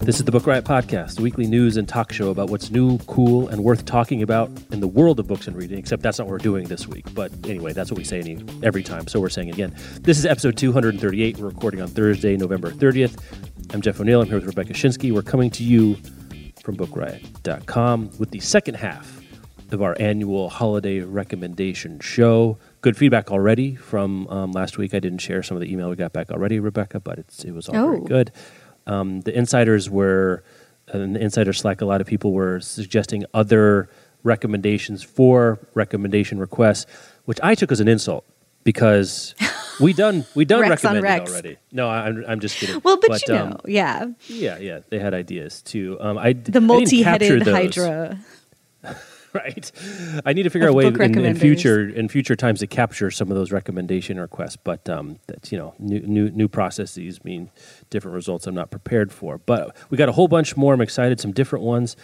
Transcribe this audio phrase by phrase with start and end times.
[0.00, 3.48] This is the Book Riot Podcast, weekly news and talk show about what's new, cool,
[3.48, 6.32] and worth talking about in the world of books and reading, except that's not what
[6.32, 7.04] we're doing this week.
[7.14, 9.74] But anyway, that's what we say any, every time, so we're saying it again.
[10.00, 11.38] This is episode 238.
[11.38, 13.22] We're recording on Thursday, November 30th.
[13.74, 14.22] I'm Jeff O'Neill.
[14.22, 15.12] I'm here with Rebecca Schinsky.
[15.12, 15.96] We're coming to you
[16.62, 19.20] from BookRiot.com with the second half
[19.72, 22.58] of our annual holiday recommendation show.
[22.80, 24.94] Good feedback already from um, last week.
[24.94, 27.50] I didn't share some of the email we got back already, Rebecca, but it's, it
[27.52, 28.00] was all very Oh.
[28.04, 28.30] good.
[28.86, 30.44] Um, the insiders were,
[30.94, 33.88] uh, in the insider Slack, a lot of people were suggesting other
[34.22, 36.86] recommendations for recommendation requests,
[37.24, 38.24] which I took as an insult
[38.64, 39.34] because
[39.80, 41.56] we done we done Rex recommended already.
[41.72, 42.80] No, I'm I'm just kidding.
[42.84, 45.96] Well, but, you know, um, yeah, yeah, yeah, they had ideas too.
[46.00, 47.54] Um, I the I multi-headed those.
[47.54, 48.18] hydra.
[49.34, 49.72] right?
[50.24, 53.10] I need to figure out a way in, in future in future times to capture
[53.10, 54.56] some of those recommendation requests.
[54.56, 57.50] But um, that's you know new new new processes mean
[57.90, 58.46] different results.
[58.46, 60.74] I'm not prepared for, but we got a whole bunch more.
[60.74, 61.20] I'm excited.
[61.20, 61.96] Some different ones.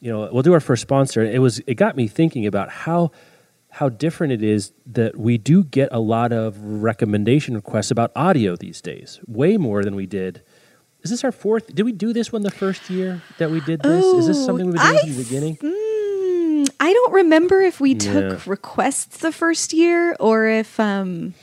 [0.00, 1.22] You know, we'll do our first sponsor.
[1.22, 3.10] It was it got me thinking about how
[3.70, 8.56] how different it is that we do get a lot of recommendation requests about audio
[8.56, 10.42] these days, way more than we did.
[11.02, 11.74] Is this our fourth?
[11.74, 14.04] Did we do this one the first year that we did this?
[14.04, 15.56] Is this Oh, something we've been doing I from the beginning?
[15.58, 15.72] Mm,
[16.78, 18.38] I don't remember if we took Yeah.
[18.46, 21.34] requests the first year or if um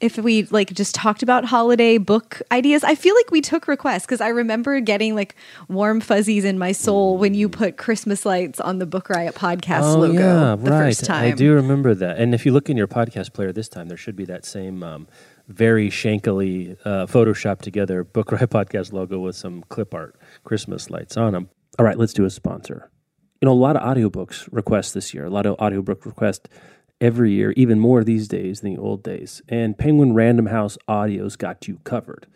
[0.00, 2.84] if we like just talked about holiday book ideas.
[2.84, 5.34] I feel like we took requests because I remember getting like
[5.68, 9.96] warm fuzzies in my soul when you put Christmas lights on the Book Riot podcast
[9.96, 11.24] logo the first time.
[11.24, 12.18] Oh, I do remember that.
[12.18, 14.84] And if you look in your podcast player this time, there should be that same
[14.84, 15.08] um,
[15.48, 21.16] very shankily uh, photoshopped together Book Riot podcast logo with some clip art Christmas lights
[21.16, 21.48] on them.
[21.76, 22.88] All right, let's do a sponsor.
[23.40, 26.48] You know, a lot of audiobooks requests this year, a lot of audiobook requests
[27.00, 29.42] every year, even more these days than the old days.
[29.48, 32.26] And Penguin Random House Audio's got you covered.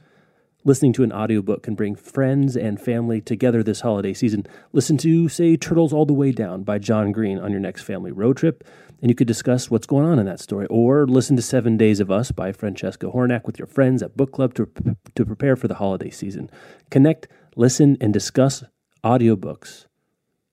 [0.65, 4.47] Listening to an audiobook can bring friends and family together this holiday season.
[4.73, 8.13] Listen to, say, Turtles All the Way Down by John Green on your next family
[8.13, 8.63] road trip,
[9.01, 10.69] and you could discuss what's going on in that story.
[10.71, 14.31] Or listen to Seven Days of Us by Francesca Hornak with your friends at book
[14.31, 14.69] club to,
[15.17, 16.49] to prepare for the holiday season.
[16.91, 17.27] Connect,
[17.57, 18.63] listen, and discuss
[19.05, 19.87] audiobooks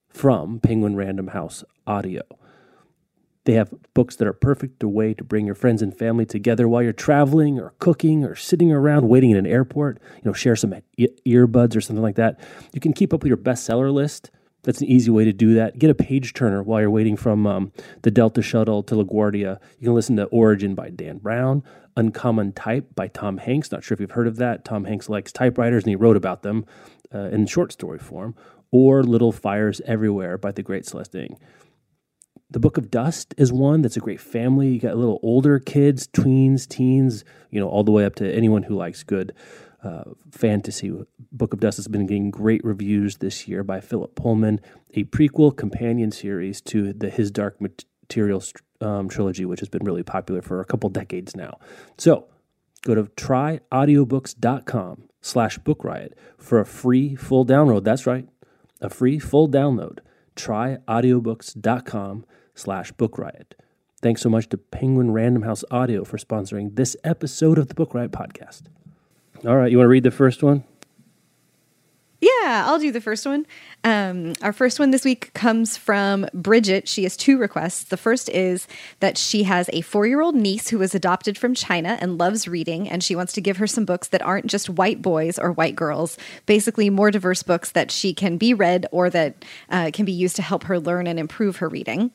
[0.09, 2.23] from Penguin Random House Audio.
[3.45, 6.67] They have books that are perfect a way to bring your friends and family together
[6.67, 9.99] while you're traveling or cooking or sitting around waiting in an airport.
[10.17, 12.39] You know, share some earbuds or something like that.
[12.73, 14.29] You can keep up with your bestseller list.
[14.63, 15.79] That's an easy way to do that.
[15.79, 17.71] Get a page turner while you're waiting from um,
[18.01, 19.59] the Delta shuttle to LaGuardia.
[19.79, 21.63] You can listen to Origin by Dan Brown,
[21.95, 23.71] Uncommon Type by Tom Hanks.
[23.71, 24.65] Not sure if you've heard of that.
[24.65, 26.65] Tom Hanks likes typewriters and he wrote about them
[27.13, 28.35] uh, in short story form.
[28.72, 31.30] Or Little Fires Everywhere by the great Celeste.
[32.52, 34.69] The Book of Dust is one that's a great family.
[34.69, 38.63] You got little older kids, tweens, teens, you know, all the way up to anyone
[38.63, 39.34] who likes good
[39.84, 40.91] uh, fantasy.
[41.31, 44.62] Book of Dust has been getting great reviews this year by Philip Pullman,
[44.96, 48.51] a prequel companion series to the His Dark Materials
[48.81, 51.59] um, trilogy, which has been really popular for a couple decades now.
[51.97, 52.25] So
[52.81, 57.84] go to tryaudiobooks.com slash book riot for a free full download.
[57.84, 58.28] That's right,
[58.81, 60.00] a free full download.
[60.35, 62.25] Tryaudiobooks.com
[62.56, 63.56] slash book riot.
[64.01, 67.94] Thanks so much to Penguin Random House Audio for sponsoring this episode of the Book
[67.94, 68.63] Riot podcast.
[69.45, 70.63] All right, you want to read the first one?
[72.22, 73.46] Yeah, I'll do the first one.
[73.85, 76.88] Um, our first one this week comes from Bridget.
[76.88, 77.85] She has two requests.
[77.85, 78.68] The first is
[79.00, 82.46] that she has a four year old niece who was adopted from China and loves
[82.46, 85.54] reading, and she wants to give her some books that aren't just white boys or
[85.54, 90.04] white girls, basically more diverse books that she can be read or that uh, can
[90.04, 92.12] be used to help her learn and improve her reading.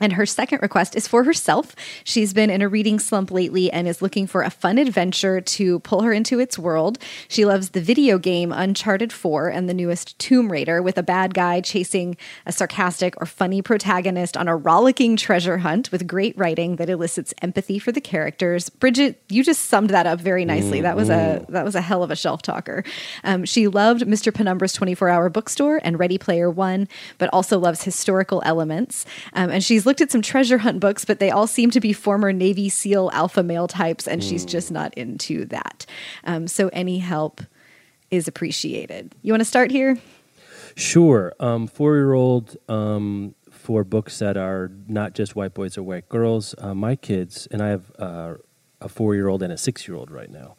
[0.00, 1.74] And her second request is for herself.
[2.04, 5.80] She's been in a reading slump lately and is looking for a fun adventure to
[5.80, 6.98] pull her into its world.
[7.28, 11.34] She loves the video game Uncharted 4 and the newest Tomb Raider, with a bad
[11.34, 12.16] guy chasing
[12.46, 17.34] a sarcastic or funny protagonist on a rollicking treasure hunt with great writing that elicits
[17.42, 18.68] empathy for the characters.
[18.68, 20.80] Bridget, you just summed that up very nicely.
[20.80, 22.84] That was a that was a hell of a shelf talker.
[23.24, 24.32] Um, she loved Mr.
[24.32, 29.04] Penumbra's 24 Hour Bookstore and Ready Player One, but also loves historical elements.
[29.32, 31.94] Um, and she's looked at some treasure hunt books, but they all seem to be
[31.94, 35.86] former Navy SEAL alpha male types, and she's just not into that.
[36.24, 37.40] Um, so any help
[38.10, 39.14] is appreciated.
[39.22, 39.98] You want to start here?
[40.74, 41.34] Sure.
[41.40, 46.08] Um, Four year old um, for books that are not just white boys or white
[46.10, 46.54] girls.
[46.58, 48.34] Uh, my kids, and I have uh,
[48.82, 50.56] a four year old and a six year old right now.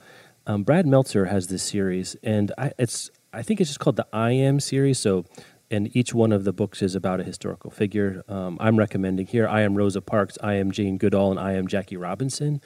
[0.47, 4.07] Um, Brad Meltzer has this series, and I, it's I think it's just called the
[4.11, 4.97] I Am series.
[4.97, 5.25] So,
[5.71, 8.23] and each one of the books is about a historical figure.
[8.27, 11.67] Um, I'm recommending here I Am Rosa Parks, I Am Jane Goodall, and I Am
[11.67, 12.61] Jackie Robinson.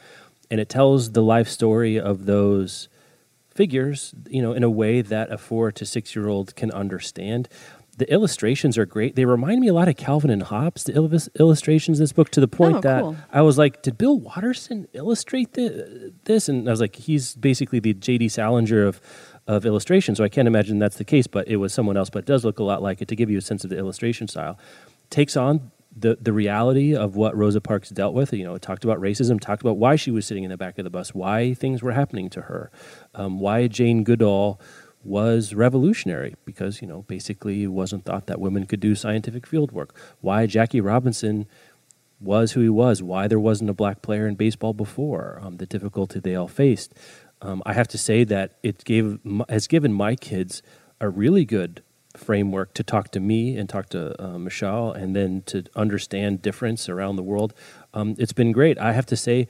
[0.52, 2.88] And it tells the life story of those
[3.50, 7.48] figures, you know, in a way that a four to six year old can understand.
[7.96, 9.16] The illustrations are great.
[9.16, 12.30] They remind me a lot of Calvin and Hobbes, the il- illustrations in this book,
[12.32, 13.16] to the point Oh, that cool.
[13.32, 16.50] I was like, did Bill Watterson illustrate thi- this?
[16.50, 18.30] And I was like, he's basically the J.D.
[18.30, 19.00] Salinger of,
[19.48, 20.16] of illustration.
[20.16, 22.10] So I can't imagine that's the case, but it was someone else.
[22.10, 23.78] But it does look a lot like it to give you a sense of the
[23.78, 24.58] illustration style.
[25.10, 28.34] Takes on the, the reality of what Rosa Parks dealt with.
[28.34, 30.84] You know, talked about racism, talked about why she was sitting in the back of
[30.84, 32.72] the bus, why things were happening to her,
[33.14, 34.60] um, why Jane Goodall
[35.04, 39.72] was revolutionary because, you know, basically it wasn't thought that women could do scientific field
[39.72, 41.46] work, why Jackie Robinson
[42.22, 45.66] was who he was, why there wasn't a black player in baseball before, um, the
[45.66, 46.94] difficulty they all faced.
[47.44, 49.20] Um, I have to say that it gave
[49.50, 50.64] has given my kids
[51.00, 51.84] a really good
[52.16, 56.88] framework to talk to me and talk to uh, Michelle, and then to understand difference
[56.88, 57.54] around the world.
[57.94, 58.78] Um, it's been great.
[58.80, 59.48] I have to say,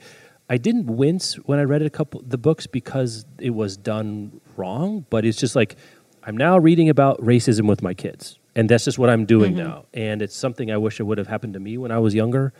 [0.48, 5.06] I didn't wince when I read a couple the books because it was done wrong,
[5.08, 5.76] but it's just like
[6.24, 9.84] I'm now reading about racism with my kids, and that's just what I'm doing now.
[9.94, 12.52] And it's something I wish it would have happened to me when I was younger.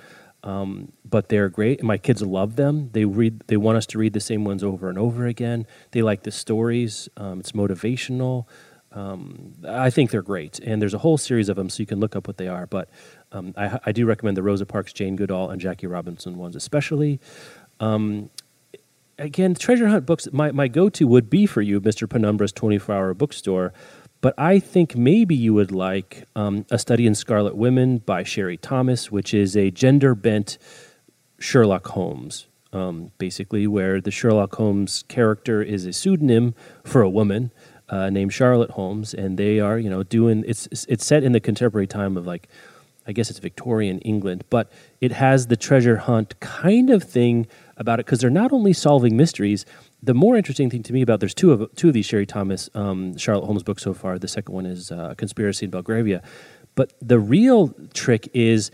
[0.45, 2.91] Um, but they're great, my kids love them.
[2.93, 5.67] They read, they want us to read the same ones over and over again.
[5.93, 7.09] They like the stories.
[7.17, 8.47] Um, it's motivational.
[8.93, 11.99] Um, I think they're great, and there's a whole series of them, so you can
[11.99, 12.67] look up what they are.
[12.67, 12.91] But
[13.33, 17.21] um, I, I do recommend the Rosa Parks, Jane Goodall, and Jackie Robinson ones, especially.
[17.81, 18.31] Um,
[19.19, 20.29] again, treasure hunt books.
[20.33, 23.73] My my go to would be for you, Mister Penumbra's 24 hour bookstore.
[24.25, 28.57] But I think maybe you would like um, a study in Scarlet Women by Sherry
[28.57, 30.57] Thomas, which is a gender bent
[31.39, 36.55] Sherlock Holmes, um, basically, where the Sherlock Holmes character is a pseudonym
[36.85, 37.53] for a woman
[37.91, 41.41] uh, named Charlotte Holmes, and they are, you know, doing it's it's set in the
[41.41, 42.49] contemporary time of like,
[43.07, 44.73] I guess it's Victorian England, but
[45.03, 49.19] it has the treasure hunt kind of thing about it because they're not only solving
[49.19, 49.67] mysteries.
[50.05, 52.69] The more interesting thing to me about there's two of two of these Sherry Thomas
[52.75, 54.19] um, Charlotte Holmes books so far.
[54.19, 56.23] The second one is uh, Conspiracy in Belgravia,
[56.75, 58.71] but the real trick is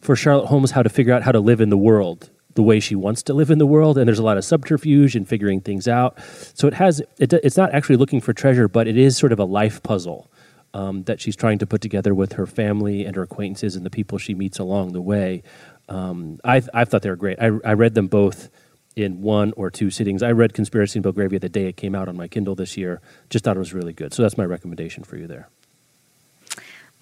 [0.00, 2.80] for Charlotte Holmes how to figure out how to live in the world the way
[2.80, 5.60] she wants to live in the world and there's a lot of subterfuge and figuring
[5.60, 6.18] things out.
[6.54, 9.38] So it has it, it's not actually looking for treasure but it is sort of
[9.38, 10.32] a life puzzle
[10.74, 13.90] um, that she's trying to put together with her family and her acquaintances and the
[13.90, 15.44] people she meets along the way.
[15.88, 17.38] Um, I've, I've thought they were great.
[17.40, 18.50] I, I read them both
[18.96, 22.08] in one or two sittings i read conspiracy in belgravia the day it came out
[22.08, 23.00] on my kindle this year
[23.30, 25.48] just thought it was really good so that's my recommendation for you there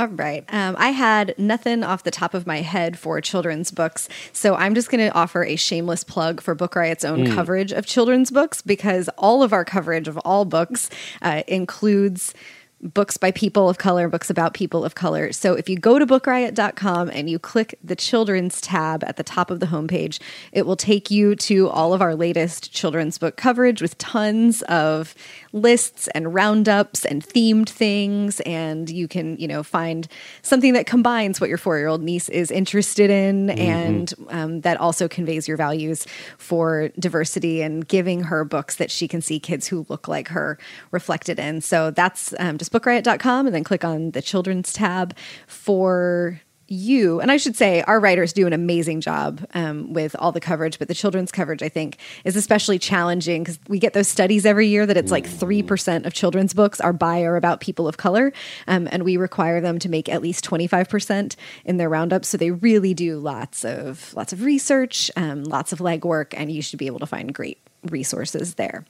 [0.01, 0.47] All right.
[0.49, 4.09] Um, I had nothing off the top of my head for children's books.
[4.33, 7.85] So I'm just going to offer a shameless plug for Book Riot's own coverage of
[7.85, 10.89] children's books because all of our coverage of all books
[11.21, 12.33] uh, includes
[12.83, 15.33] books by people of color, books about people of color.
[15.33, 19.51] So if you go to bookriot.com and you click the children's tab at the top
[19.51, 20.19] of the homepage,
[20.53, 25.15] it will take you to all of our latest children's book coverage with tons of
[25.53, 30.09] lists and roundups and themed things and you can, you know, find
[30.43, 35.49] something that combines what your 4-year-old niece is interested in and um, that also conveys
[35.49, 36.07] your values
[36.39, 40.59] for diversity and giving her books that she can see kids who look like her
[40.91, 41.61] reflected in.
[41.61, 45.17] So that's um, just bookriot.com and then click on the children's tab
[45.47, 46.41] for
[46.71, 47.21] you.
[47.21, 50.79] And I should say, our writers do an amazing job um, with all the coverage,
[50.79, 54.69] but the children's coverage, I think, is especially challenging because we get those studies every
[54.69, 58.33] year that it's like 3% of children's books are by or about people of color.
[58.69, 61.35] Um, and we require them to make at least 25%
[61.65, 62.25] in their roundup.
[62.25, 66.63] So they really do lots of lots of research, um, lots of legwork, and you
[66.63, 67.59] should be able to find great
[67.89, 68.85] resources there.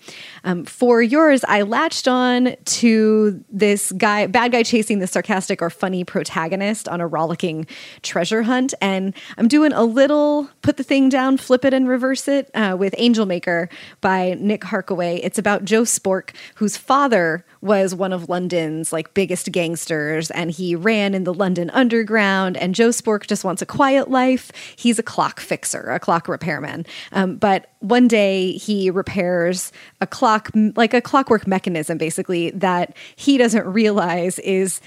[0.45, 5.71] Um, for yours, I latched on to this guy, bad guy chasing the sarcastic or
[5.71, 7.67] funny protagonist on a rollicking
[8.03, 8.75] treasure hunt.
[8.81, 12.77] And I'm doing a little put the thing down, flip it and reverse it uh,
[12.79, 13.69] with Angel Maker
[14.01, 15.21] by Nick Harkaway.
[15.23, 20.75] It's about Joe Spork, whose father was one of London's like biggest gangsters and he
[20.75, 24.51] ran in the London underground and Joe Spork just wants a quiet life.
[24.77, 26.87] He's a clock fixer, a clock repairman.
[27.13, 33.37] Um, but one day he repairs a clock like a clockwork mechanism basically that he
[33.37, 34.81] doesn't realize is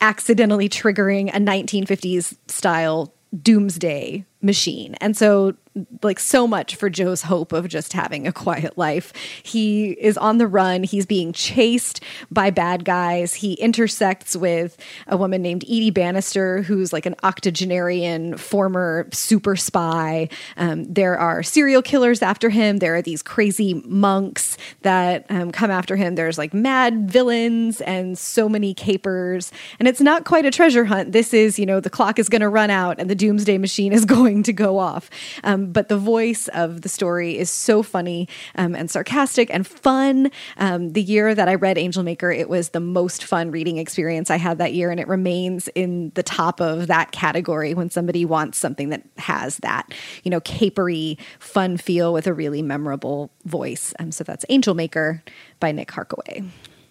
[0.00, 3.12] accidentally triggering a 1950s style
[3.42, 4.94] doomsday machine.
[5.00, 5.54] And so
[6.02, 9.12] like so much for Joe's hope of just having a quiet life.
[9.42, 10.82] He is on the run.
[10.82, 13.34] He's being chased by bad guys.
[13.34, 14.76] He intersects with
[15.06, 20.28] a woman named Edie Bannister, who's like an octogenarian former super spy.
[20.56, 22.78] Um, there are serial killers after him.
[22.78, 26.14] There are these crazy monks that um, come after him.
[26.14, 29.52] There's like mad villains and so many capers.
[29.78, 31.12] And it's not quite a treasure hunt.
[31.12, 33.92] This is, you know, the clock is going to run out and the doomsday machine
[33.92, 35.08] is going going to go off.
[35.42, 40.30] Um, but the voice of the story is so funny um, and sarcastic and fun.
[40.58, 44.30] Um, the year that I read Angel Maker, it was the most fun reading experience
[44.30, 48.24] I had that year, and it remains in the top of that category when somebody
[48.24, 49.94] wants something that has that,
[50.24, 53.94] you know, capery, fun feel with a really memorable voice.
[53.98, 55.22] Um, so that's Angel Maker
[55.58, 56.46] by Nick Harkaway.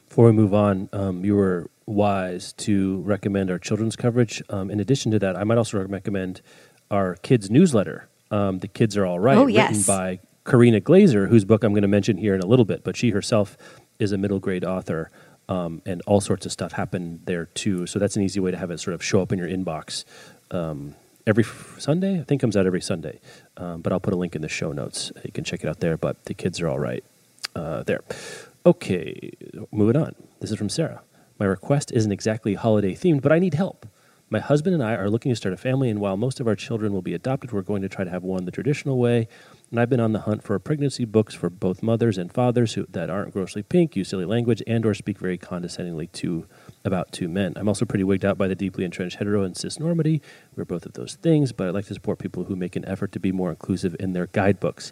[0.09, 4.43] Before we move on, um, you were wise to recommend our children's coverage.
[4.49, 6.41] Um, in addition to that, I might also recommend
[6.91, 8.07] our kids newsletter.
[8.31, 9.87] Um, the kids are all right, oh, written yes.
[9.87, 12.83] by Karina Glaser, whose book I'm going to mention here in a little bit.
[12.83, 13.57] But she herself
[13.99, 15.09] is a middle grade author,
[15.49, 17.87] um, and all sorts of stuff happened there too.
[17.87, 20.03] So that's an easy way to have it sort of show up in your inbox
[20.51, 22.19] um, every f- Sunday.
[22.19, 23.19] I think comes out every Sunday,
[23.57, 25.11] um, but I'll put a link in the show notes.
[25.23, 25.97] You can check it out there.
[25.97, 27.03] But the kids are all right
[27.55, 28.01] uh, there.
[28.65, 29.31] Okay,
[29.71, 30.15] moving on.
[30.41, 31.01] This is from Sarah.
[31.39, 33.87] My request isn't exactly holiday themed, but I need help.
[34.29, 36.55] My husband and I are looking to start a family, and while most of our
[36.55, 39.29] children will be adopted, we're going to try to have one the traditional way.
[39.71, 42.85] And I've been on the hunt for pregnancy books for both mothers and fathers who,
[42.89, 46.45] that aren't grossly pink, use silly language, and or speak very condescendingly to
[46.83, 47.53] about two men.
[47.55, 50.19] I'm also pretty wigged out by the deeply entrenched hetero and cis normity.
[50.57, 53.13] We're both of those things, but I'd like to support people who make an effort
[53.13, 54.91] to be more inclusive in their guidebooks.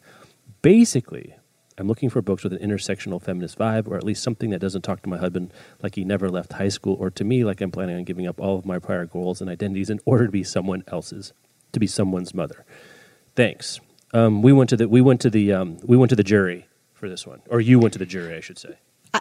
[0.62, 1.36] Basically,
[1.77, 4.84] I'm looking for books with an intersectional feminist vibe, or at least something that doesn't
[4.84, 7.72] talk to my husband like he never left high school, or to me like I'm
[7.72, 10.44] planning on giving up all of my prior goals and identities in order to be
[10.44, 11.34] someone else's,
[11.74, 12.65] to be someone's mother.
[13.36, 13.82] Thanks.
[14.13, 16.67] Um, we went to the we went to the um, we went to the jury
[16.94, 18.77] for this one, or you went to the jury, I should say.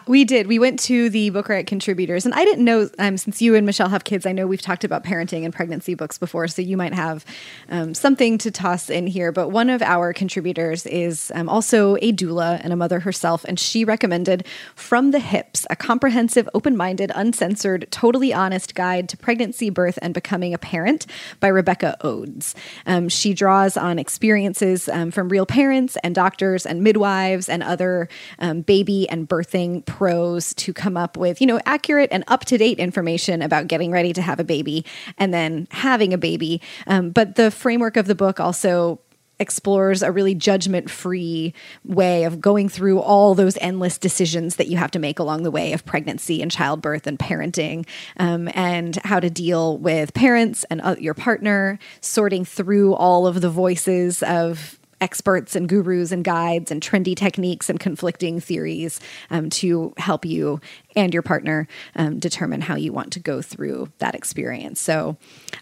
[0.07, 0.47] We did.
[0.47, 2.89] We went to the Book Riot contributors, and I didn't know.
[2.99, 5.95] Um, since you and Michelle have kids, I know we've talked about parenting and pregnancy
[5.95, 7.25] books before, so you might have
[7.69, 9.31] um, something to toss in here.
[9.31, 13.59] But one of our contributors is um, also a doula and a mother herself, and
[13.59, 19.99] she recommended "From the Hips: A Comprehensive, Open-Minded, Uncensored, Totally Honest Guide to Pregnancy, Birth,
[20.01, 21.05] and Becoming a Parent"
[21.39, 22.55] by Rebecca Odes.
[22.85, 28.09] Um, she draws on experiences um, from real parents and doctors and midwives and other
[28.39, 32.57] um, baby and birthing pros to come up with, you know, accurate and up to
[32.57, 34.85] date information about getting ready to have a baby
[35.17, 36.61] and then having a baby.
[36.87, 38.99] Um, but the framework of the book also
[39.39, 44.77] explores a really judgment free way of going through all those endless decisions that you
[44.77, 47.85] have to make along the way of pregnancy and childbirth and parenting
[48.17, 53.41] um, and how to deal with parents and uh, your partner sorting through all of
[53.41, 58.99] the voices of experts and gurus and guides and trendy techniques and conflicting theories
[59.29, 60.59] um, to help you
[60.95, 64.79] and your partner um, determine how you want to go through that experience.
[64.79, 65.17] So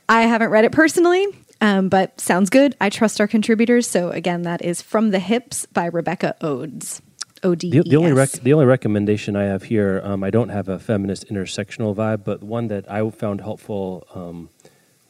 [0.08, 1.26] I haven't read it personally.
[1.62, 2.76] Um, but sounds good.
[2.82, 3.88] I trust our contributors.
[3.88, 7.02] So again, that is From the Hips by Rebecca Odes.
[7.44, 7.84] O-D-E-S.
[7.84, 10.80] The, the only rec- the only recommendation I have here, um, I don't have a
[10.80, 14.50] feminist intersectional vibe, but one that I found helpful um,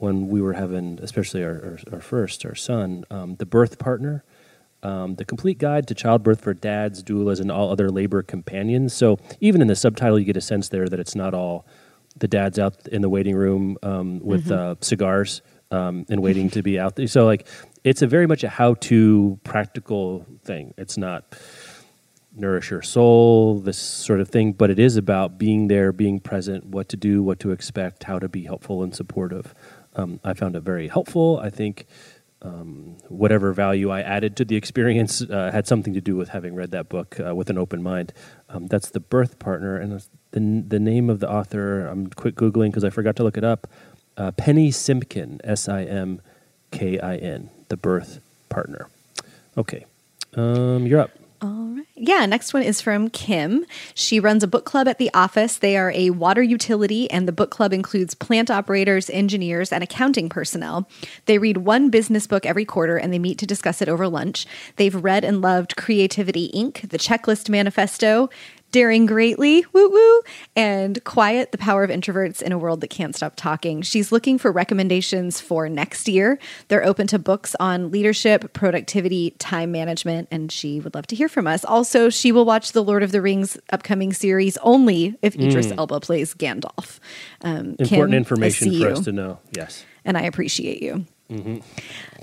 [0.03, 4.23] when we were having, especially our, our, our first, our son, um, the birth partner.
[4.83, 8.93] Um, the complete guide to childbirth for dads, doulas, and all other labor companions.
[8.93, 11.65] So even in the subtitle, you get a sense there that it's not all
[12.17, 14.71] the dads out in the waiting room um, with Mm-hmm.
[14.71, 15.41] uh, cigars
[15.71, 17.07] um, and waiting to be out there.
[17.07, 17.47] So like,
[17.85, 20.73] it's a very much a how-to practical thing.
[20.77, 21.33] It's not
[22.35, 26.65] nourish your soul, this sort of thing, but it is about being there, being present,
[26.65, 29.53] what to do, what to expect, how to be helpful and supportive.
[29.95, 31.39] Um, I found it very helpful.
[31.39, 31.85] I think
[32.41, 36.55] um, whatever value I added to the experience uh, had something to do with having
[36.55, 38.13] read that book uh, with an open mind.
[38.49, 41.85] Um, that's the birth partner, and the the name of the author.
[41.87, 43.67] I'm quick googling because I forgot to look it up.
[44.17, 46.21] Uh, Penny Simkin, S I M
[46.71, 48.19] K I N, the birth
[48.49, 48.89] partner.
[49.57, 49.85] Okay,
[50.35, 51.11] um, you're up.
[51.43, 51.85] All right.
[51.95, 53.65] Yeah, next one is from Kim.
[53.93, 55.57] She runs a book club at the office.
[55.57, 60.29] They are a water utility, and the book club includes plant operators, engineers, and accounting
[60.29, 60.87] personnel.
[61.25, 64.45] They read one business book every quarter and they meet to discuss it over lunch.
[64.77, 68.29] They've read and loved Creativity Inc., The Checklist Manifesto,
[68.73, 70.21] Daring Greatly, woo woo,
[70.55, 73.83] and Quiet, The Power of Introverts in a World That Can't Stop Talking.
[73.83, 76.39] She's looking for recommendations for next year.
[76.69, 81.29] They're open to books on leadership, productivity, time management, and she would love to hear
[81.29, 81.63] from us.
[81.63, 85.99] Also, she will watch the Lord of the Rings upcoming series only if Idris Elba
[85.99, 86.99] plays Gandalf.
[87.43, 89.37] Um, Important Kim, information for us to know.
[89.55, 89.85] Yes.
[90.03, 91.05] and I appreciate you.
[91.29, 91.61] Um,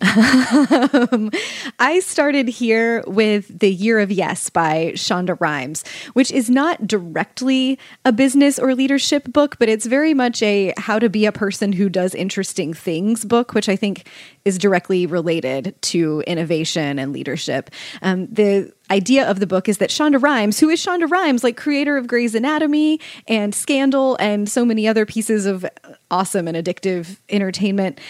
[1.79, 7.79] I started here with The Year of Yes by Shonda Rhimes, which is not directly
[8.05, 11.73] a business or leadership book, but it's very much a how to be a person
[11.73, 14.07] who does interesting things book, which I think
[14.45, 17.71] is directly related to innovation and leadership.
[18.03, 21.57] Um, the idea of the book is that Shonda Rhimes, who is Shonda Rhimes, like
[21.57, 25.65] creator of Grey's Anatomy and Scandal and so many other pieces of
[26.11, 28.01] awesome and addictive entertainment,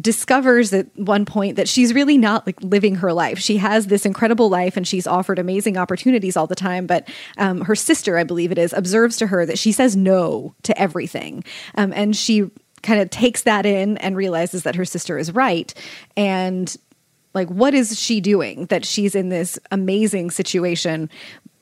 [0.00, 3.38] discovers at one point that she's really not like living her life.
[3.38, 6.86] She has this incredible life and she's offered amazing opportunities all the time.
[6.86, 10.54] But um, her sister, I believe it is, observes to her that she says no
[10.62, 11.44] to everything.
[11.74, 12.50] Um, and she
[12.82, 15.72] kind of takes that in and realizes that her sister is right.
[16.16, 16.76] And
[17.34, 21.10] like, what is she doing that she's in this amazing situation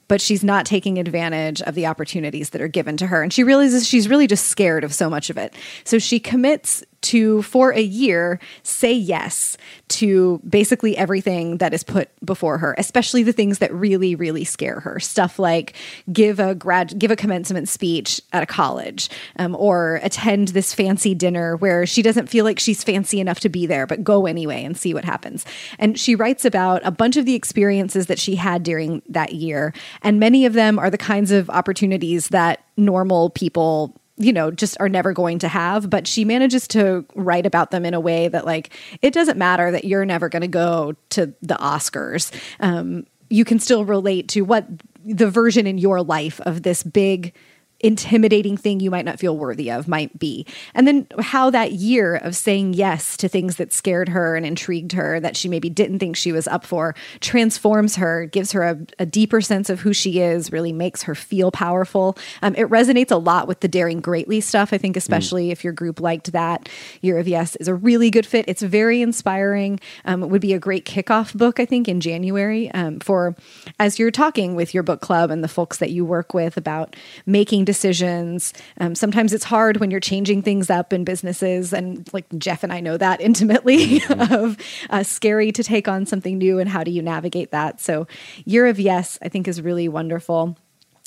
[0.08, 3.22] but she's not taking advantage of the opportunities that are given to her.
[3.22, 5.54] And she realizes she's really just scared of so much of it.
[5.84, 9.56] So she commits to, for a year, say yes
[9.88, 14.80] to basically everything that is put before her, especially the things that really, really scare
[14.80, 15.00] her.
[15.00, 15.74] Stuff like
[16.12, 21.14] give a grad, give a commencement speech at a college, um, or attend this fancy
[21.14, 24.62] dinner where she doesn't feel like she's fancy enough to be there, but go anyway
[24.64, 25.44] and see what happens.
[25.78, 29.72] And she writes about a bunch of the experiences that she had during that year,
[30.02, 34.76] and many of them are the kinds of opportunities that normal people you know, just
[34.80, 35.90] are never going to have.
[35.90, 38.70] But she manages to write about them in a way that, like,
[39.02, 42.30] it doesn't matter that you're never going to go to the Oscars.
[42.60, 44.66] Um, you can still relate to what
[45.04, 47.32] the version in your life of this big
[47.80, 50.46] intimidating thing you might not feel worthy of might be.
[50.74, 54.92] And then how that year of saying yes to things that scared her and intrigued
[54.92, 58.78] her that she maybe didn't think she was up for transforms her, gives her a,
[58.98, 62.16] a deeper sense of who she is, really makes her feel powerful.
[62.42, 64.72] Um, it resonates a lot with the Daring Greatly stuff.
[64.72, 65.52] I think, especially mm.
[65.52, 66.68] if your group liked that,
[67.00, 68.44] Year of Yes is a really good fit.
[68.48, 69.80] It's very inspiring.
[70.04, 73.34] Um, it would be a great kickoff book, I think, in January um, for
[73.78, 76.96] as you're talking with your book club and the folks that you work with about
[77.26, 78.52] making decisions.
[78.80, 82.72] Um, sometimes it's hard when you're changing things up in businesses, and like Jeff and
[82.72, 84.34] I know that intimately mm-hmm.
[84.34, 84.56] of
[84.90, 87.80] uh, scary to take on something new and how do you navigate that.
[87.80, 88.08] So,
[88.44, 90.56] Year of Yes, I think is really wonderful.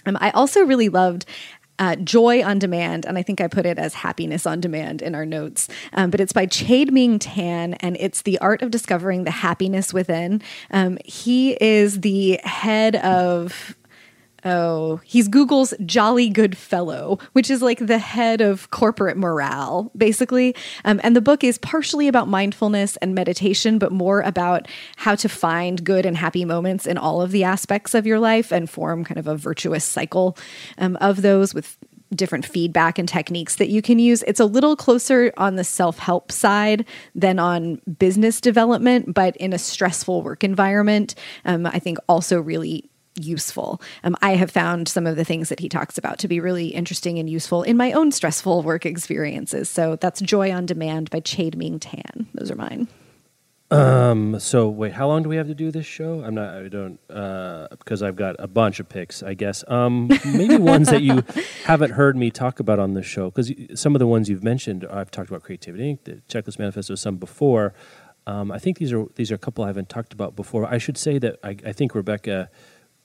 [0.05, 1.25] Um, I also really loved
[1.79, 5.15] uh, Joy on Demand, and I think I put it as Happiness on Demand in
[5.15, 5.67] our notes.
[5.91, 10.41] Um, but it's by Chade-Meng Tan, and it's the art of discovering the happiness within.
[10.71, 13.75] Um, he is the head of
[14.45, 20.55] Oh, he's Google's jolly good fellow, which is like the head of corporate morale, basically.
[20.83, 25.29] Um, and the book is partially about mindfulness and meditation, but more about how to
[25.29, 29.05] find good and happy moments in all of the aspects of your life and form
[29.05, 30.37] kind of a virtuous cycle
[30.77, 31.77] um, of those with
[32.15, 34.23] different feedback and techniques that you can use.
[34.23, 39.53] It's a little closer on the self help side than on business development, but in
[39.53, 43.81] a stressful work environment, um, I think also really useful.
[44.03, 46.67] Um, I have found some of the things that he talks about to be really
[46.67, 49.69] interesting and useful in my own stressful work experiences.
[49.69, 52.27] So that's Joy on Demand by Chade-Meng Tan.
[52.33, 52.87] Those are mine.
[53.71, 54.39] Um.
[54.39, 56.23] So wait, how long do we have to do this show?
[56.23, 56.55] I'm not.
[56.55, 56.99] I don't.
[57.09, 59.23] Uh, because I've got a bunch of picks.
[59.23, 59.63] I guess.
[59.67, 60.09] Um.
[60.25, 61.23] Maybe ones that you
[61.63, 63.31] haven't heard me talk about on the show.
[63.31, 67.17] Because some of the ones you've mentioned, I've talked about creativity, the checklist manifesto, some
[67.17, 67.73] before.
[68.27, 70.65] Um, I think these are these are a couple I haven't talked about before.
[70.65, 72.51] I should say that I, I think Rebecca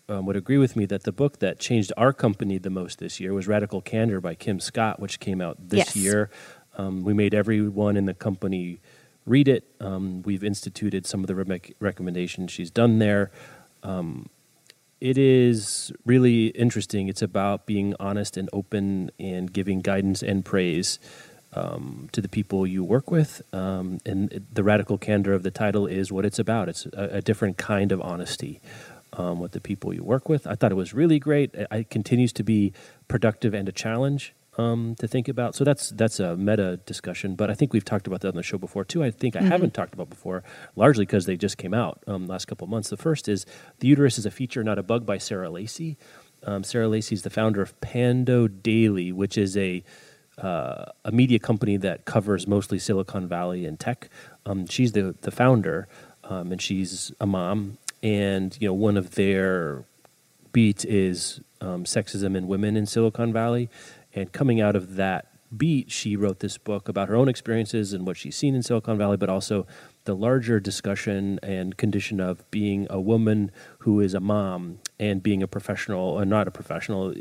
[0.08, 3.20] um, would agree with me that the book that changed our company the most this
[3.20, 5.96] year was Radical Candor by Kim Scott, which came out this yes.
[5.96, 6.30] year.
[6.76, 8.80] Um, we made everyone in the company
[9.26, 9.64] read it.
[9.80, 13.30] Um, we've instituted some of the re- recommendations she's done there.
[13.82, 14.30] Um,
[15.00, 17.08] it is really interesting.
[17.08, 20.98] It's about being honest and open and giving guidance and praise
[21.52, 23.42] um, to the people you work with.
[23.52, 26.68] Um, and the radical candor of the title is what it's about.
[26.68, 28.60] It's a, a different kind of honesty
[29.14, 30.46] um, with the people you work with.
[30.46, 31.54] I thought it was really great.
[31.54, 32.72] It continues to be
[33.08, 35.54] productive and a challenge um, to think about.
[35.54, 38.42] So that's that's a meta discussion, but I think we've talked about that on the
[38.42, 39.04] show before too.
[39.04, 39.48] I think I mm-hmm.
[39.48, 40.42] haven't talked about before,
[40.76, 42.90] largely because they just came out um, last couple of months.
[42.90, 43.46] The first is
[43.78, 45.96] "The Uterus is a Feature, Not a Bug" by Sarah Lacy.
[46.42, 49.82] Um, Sarah Lacy is the founder of Pando Daily, which is a
[50.38, 54.08] uh, a media company that covers mostly Silicon Valley and tech.
[54.44, 55.86] Um, she's the the founder,
[56.24, 59.84] um, and she's a mom and you know one of their
[60.52, 63.68] beats is um, sexism in women in Silicon Valley,
[64.14, 68.06] and coming out of that beat, she wrote this book about her own experiences and
[68.06, 69.66] what she's seen in Silicon Valley, but also
[70.04, 75.42] the larger discussion and condition of being a woman who is a mom and being
[75.42, 77.14] a professional, or not a professional.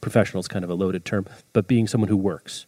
[0.00, 2.66] Professional is kind of a loaded term, but being someone who works.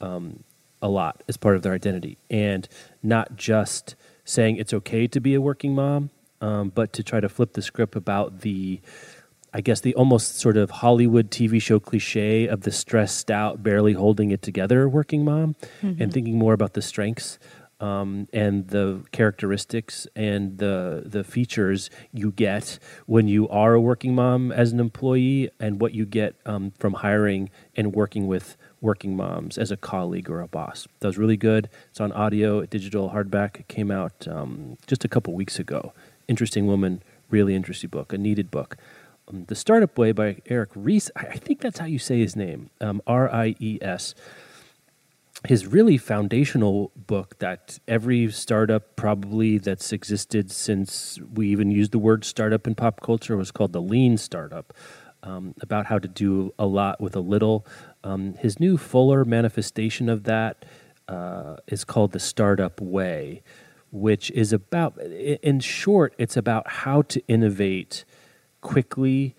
[0.00, 0.44] Um,
[0.82, 2.68] a lot as part of their identity, and
[3.02, 6.10] not just saying it's okay to be a working mom,
[6.44, 8.80] um, but to try to flip the script about the
[9.56, 13.92] I guess the almost sort of Hollywood TV show cliche of the stressed out, barely
[13.92, 16.02] holding it together working mom, mm-hmm.
[16.02, 17.38] and thinking more about the strengths
[17.78, 24.14] um, and the characteristics and the the features you get when you are a working
[24.14, 29.16] mom as an employee, and what you get um, from hiring and working with working
[29.16, 30.86] moms as a colleague or a boss.
[31.00, 31.70] That was really good.
[31.90, 33.60] It's on audio, digital, hardback.
[33.60, 35.94] It came out um, just a couple weeks ago.
[36.28, 38.76] Interesting woman, really interesting book, a needed book.
[39.28, 41.10] Um, the Startup Way by Eric Ries.
[41.16, 42.70] I, I, think that's how you say his name.
[42.80, 44.14] Um, R I E S.
[45.46, 51.98] His really foundational book that every startup probably that's existed since we even used the
[51.98, 54.72] word startup in pop culture was called the Lean Startup.
[55.22, 57.66] Um, about how to do a lot with a little.
[58.02, 60.66] Um, his new fuller manifestation of that
[61.08, 63.42] uh, is called the Startup Way,
[63.94, 68.04] which is about, in short, it's about how to innovate
[68.60, 69.36] quickly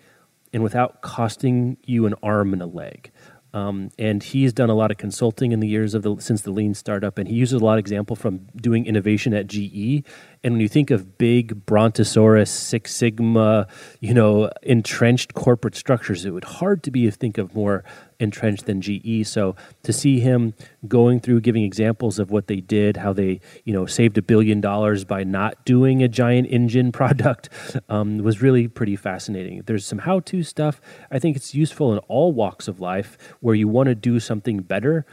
[0.52, 3.12] and without costing you an arm and a leg.
[3.52, 6.50] Um, and he's done a lot of consulting in the years of the since the
[6.50, 10.04] lean startup, and he uses a lot of example from doing innovation at GE.
[10.46, 13.66] And when you think of big Brontosaurus, Six Sigma,
[13.98, 17.82] you know, entrenched corporate structures, it would hard to be think of more
[18.20, 19.26] entrenched than GE.
[19.26, 20.54] So to see him
[20.86, 24.60] going through giving examples of what they did, how they you know saved a billion
[24.60, 27.48] dollars by not doing a giant engine product,
[27.88, 29.64] um, was really pretty fascinating.
[29.66, 30.80] There's some how-to stuff.
[31.10, 34.60] I think it's useful in all walks of life where you want to do something
[34.60, 35.06] better.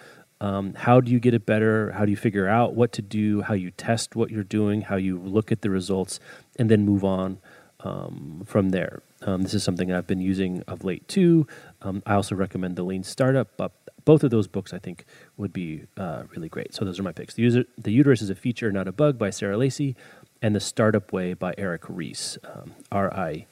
[0.43, 1.91] Um, how do you get it better?
[1.91, 3.41] How do you figure out what to do?
[3.43, 4.82] How you test what you're doing?
[4.82, 6.19] How you look at the results,
[6.60, 7.38] and then move on
[7.79, 9.01] um, from there.
[9.21, 11.47] Um, this is something I've been using of late too.
[11.82, 13.71] Um, I also recommend the Lean Startup, but
[14.03, 15.06] both of those books I think
[15.38, 16.73] would be uh, really great.
[16.75, 17.36] So those are my picks.
[17.36, 19.95] The, user, the Uterus is a Feature, Not a Bug by Sarah Lacy,
[20.41, 23.45] and The Startup Way by Eric Ries, um, R I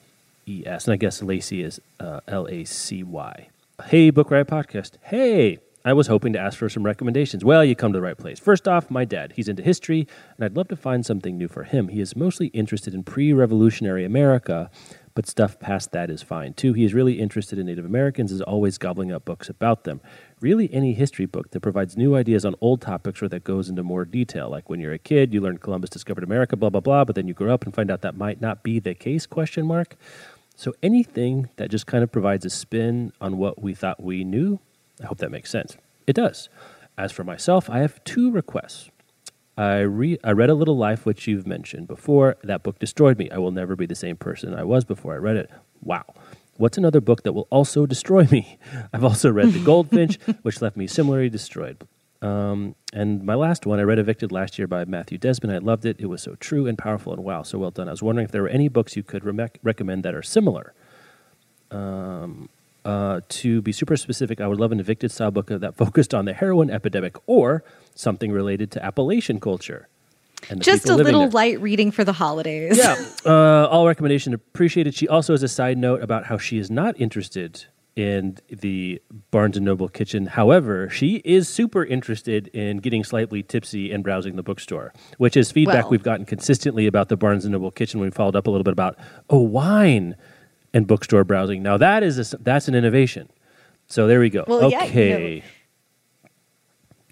[0.46, 0.88] E S.
[0.88, 3.48] And I guess Lacy is uh, L A C Y.
[3.86, 4.92] Hey, Book Riot Podcast.
[5.04, 5.60] Hey!
[5.84, 7.44] I was hoping to ask for some recommendations.
[7.44, 8.40] Well, you come to the right place.
[8.40, 9.34] First off, my dad.
[9.36, 11.88] He's into history, and I'd love to find something new for him.
[11.88, 14.70] He is mostly interested in pre revolutionary America,
[15.16, 16.74] but stuff past that is fine too.
[16.74, 20.02] He is really interested in Native Americans, is always gobbling up books about them.
[20.40, 23.82] Really, any history book that provides new ideas on old topics or that goes into
[23.82, 24.50] more detail.
[24.50, 27.28] Like when you're a kid, you learn Columbus discovered America, blah blah blah, but then
[27.28, 29.26] you grow up and find out that might not be the case?
[29.26, 29.96] Question mark.
[30.56, 34.60] So anything that just kind of provides a spin on what we thought we knew,
[35.02, 35.78] I hope that makes sense.
[36.08, 36.50] It does.
[36.98, 38.90] As for myself, I have two requests.
[39.58, 42.38] I, re- I read A Little Life, which you've mentioned before.
[42.44, 43.30] That book destroyed me.
[43.30, 45.50] I will never be the same person I was before I read it.
[45.82, 46.06] Wow.
[46.58, 48.58] What's another book that will also destroy me?
[48.94, 51.86] I've also read The Goldfinch, which left me similarly destroyed.
[52.22, 55.54] Um, and my last one, I read Evicted last year by Matthew Desmond.
[55.54, 55.98] I loved it.
[56.00, 57.88] It was so true and powerful and wow, so well done.
[57.88, 60.74] I was wondering if there were any books you could re- recommend that are similar.
[61.72, 62.50] Um,
[62.84, 66.26] uh, to be super specific, I would love an evicted style book that focused on
[66.26, 67.64] the heroin epidemic or
[67.96, 69.88] something related to Appalachian culture.
[70.58, 72.78] Just a little light reading for the holidays.
[72.78, 74.96] Yeah, uh, all recommendation appreciated.
[74.96, 77.66] She also has a side note about how she is not interested
[77.96, 80.26] in the Barnes and Noble kitchen.
[80.26, 85.52] However, she is super interested in getting slightly tipsy and browsing the bookstore, which is
[85.52, 88.00] feedback well, we've gotten consistently about the Barnes and Noble kitchen.
[88.00, 88.98] We followed up a little bit about
[89.30, 90.16] oh wine
[90.74, 91.64] and bookstore browsing.
[91.64, 93.30] Now that is a, that's an innovation.
[93.88, 94.46] So there we go.
[94.48, 94.72] Well, okay.
[95.10, 95.46] Yeah, you know,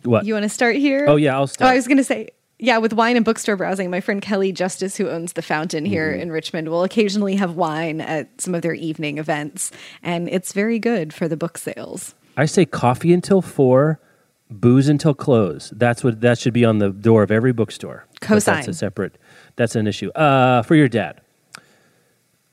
[0.04, 0.26] what?
[0.26, 1.06] You want to start here?
[1.08, 1.68] Oh yeah, I'll start.
[1.68, 4.52] Oh, I was going to say yeah, with wine and bookstore browsing, my friend Kelly
[4.52, 6.24] Justice, who owns the Fountain here mm-hmm.
[6.24, 9.72] in Richmond, will occasionally have wine at some of their evening events,
[10.04, 12.16] and it's very good for the book sales.
[12.36, 14.02] I say coffee until four,
[14.50, 15.72] booze until close.
[15.76, 18.06] That's what that should be on the door of every bookstore.
[18.22, 18.46] Cosign.
[18.46, 19.18] That's a separate.
[19.56, 20.10] That's an issue.
[20.12, 21.22] Uh, for your dad.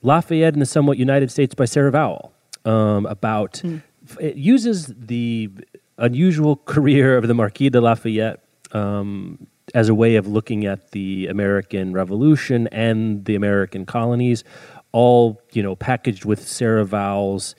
[0.07, 2.31] Lafayette in the Somewhat United States by Sarah Vowell
[2.64, 3.83] um, about mm.
[4.21, 5.51] it uses the
[5.99, 8.40] unusual career of the Marquis de Lafayette
[8.71, 14.45] um, as a way of looking at the American Revolution and the American colonies,
[14.92, 17.57] all you know packaged with Sarah Vowell's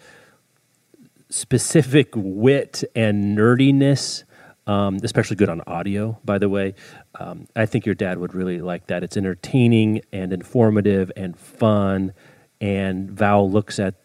[1.30, 4.24] specific wit and nerdiness.
[4.68, 6.76] Um, especially good on audio, by the way.
[7.18, 9.02] Um, I think your dad would really like that.
[9.02, 12.12] It's entertaining and informative and fun
[12.62, 13.96] and Vowell looks at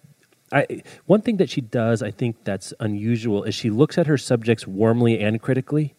[0.53, 4.19] I, one thing that she does, I think that's unusual, is she looks at her
[4.19, 5.95] subjects warmly and critically,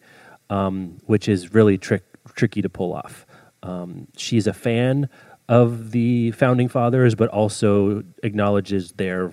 [0.48, 2.04] um, which is really trick,
[2.36, 3.26] tricky to pull off.
[3.64, 5.08] Um, she's a fan
[5.48, 9.32] of the founding fathers, but also acknowledges their,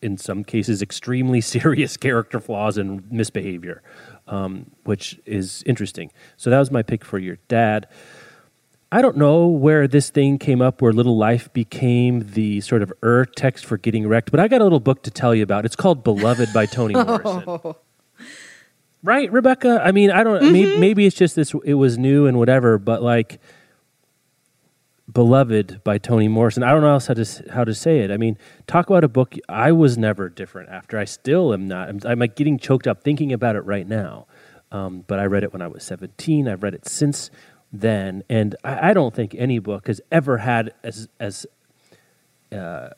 [0.00, 3.82] in some cases, extremely serious character flaws and misbehavior.
[4.28, 6.10] um, which is interesting.
[6.36, 7.88] So that was my pick for your dad.
[8.94, 12.92] I don't know where this thing came up, where Little Life became the sort of
[13.02, 15.64] ur text for getting wrecked, but I got a little book to tell you about.
[15.64, 17.74] It's called Beloved by Toni Morrison.
[19.02, 19.80] Right, Rebecca?
[19.82, 20.52] I mean, I don't, mm-hmm.
[20.52, 23.40] maybe, maybe it's just this, it was new and whatever, but like,
[25.10, 26.62] Beloved by Toni Morrison.
[26.62, 28.10] I don't know else how to how to say it.
[28.10, 29.34] I mean, talk about a book.
[29.48, 30.96] I was never different after.
[30.98, 31.88] I still am not.
[31.88, 34.26] I'm, I'm like getting choked up thinking about it right now.
[34.70, 36.48] Um, but I read it when I was 17.
[36.48, 37.30] I've read it since
[37.72, 41.46] then, and I, I don't think any book has ever had as as
[42.52, 42.90] uh,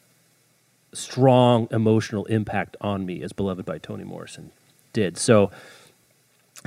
[0.92, 4.50] strong emotional impact on me as Beloved by Toni Morrison
[4.92, 5.16] did.
[5.18, 5.50] So,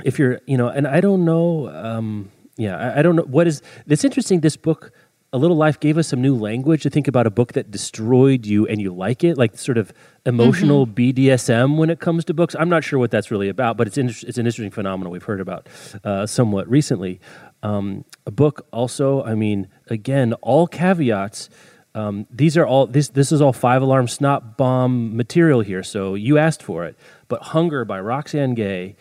[0.04, 3.46] if you're, you know, and I don't know, um, yeah, I, I don't know what
[3.46, 3.62] is.
[3.86, 4.40] It's interesting.
[4.40, 4.92] This book
[5.32, 8.46] a Little Life gave us some new language to think about a book that destroyed
[8.46, 9.92] you and you like it, like sort of
[10.24, 11.20] emotional mm-hmm.
[11.20, 12.56] BDSM when it comes to books.
[12.58, 15.22] I'm not sure what that's really about, but it's, inter- it's an interesting phenomenon we've
[15.22, 15.68] heard about
[16.02, 17.20] uh, somewhat recently.
[17.62, 21.50] Um, a book also, I mean, again, all caveats.
[21.94, 23.08] Um, these are all this.
[23.08, 25.82] This is all five alarm snot bomb material here.
[25.82, 26.96] So you asked for it.
[27.26, 28.96] But Hunger by Roxane Gay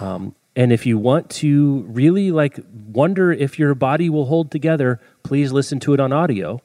[0.00, 5.00] um, and if you want to really like wonder if your body will hold together,
[5.22, 6.60] please listen to it on audio.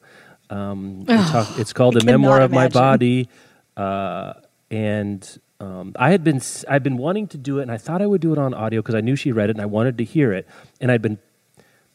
[0.50, 3.28] Um, oh, talk, it's called "A Memoir of My Body,"
[3.76, 4.32] uh,
[4.68, 8.06] and um, I had been I'd been wanting to do it, and I thought I
[8.06, 10.04] would do it on audio because I knew she read it, and I wanted to
[10.04, 10.48] hear it,
[10.80, 11.18] and I'd been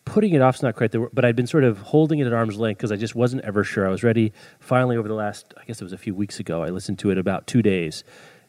[0.10, 0.56] putting it off.
[0.56, 2.92] It's not quite the but I'd been sort of holding it at arm's length because
[2.92, 3.88] I just wasn't ever sure.
[3.88, 4.34] I was ready.
[4.60, 7.12] Finally, over the last, I guess it was a few weeks ago, I listened to
[7.12, 8.04] it about two days,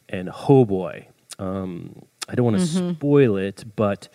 [0.08, 1.06] and oh boy.
[1.38, 2.92] Um, I don't want to mm-hmm.
[2.92, 4.08] spoil it, but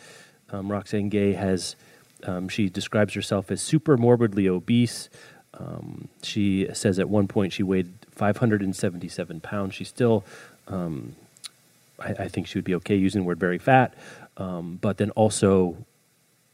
[0.51, 1.75] um, Roxane Gay has,
[2.23, 5.09] um, she describes herself as super morbidly obese.
[5.53, 9.75] Um, she says at one point she weighed 577 pounds.
[9.75, 10.23] She's still,
[10.67, 11.15] um,
[11.99, 13.93] I, I, think she would be okay using the word very fat,
[14.37, 15.77] um, but then also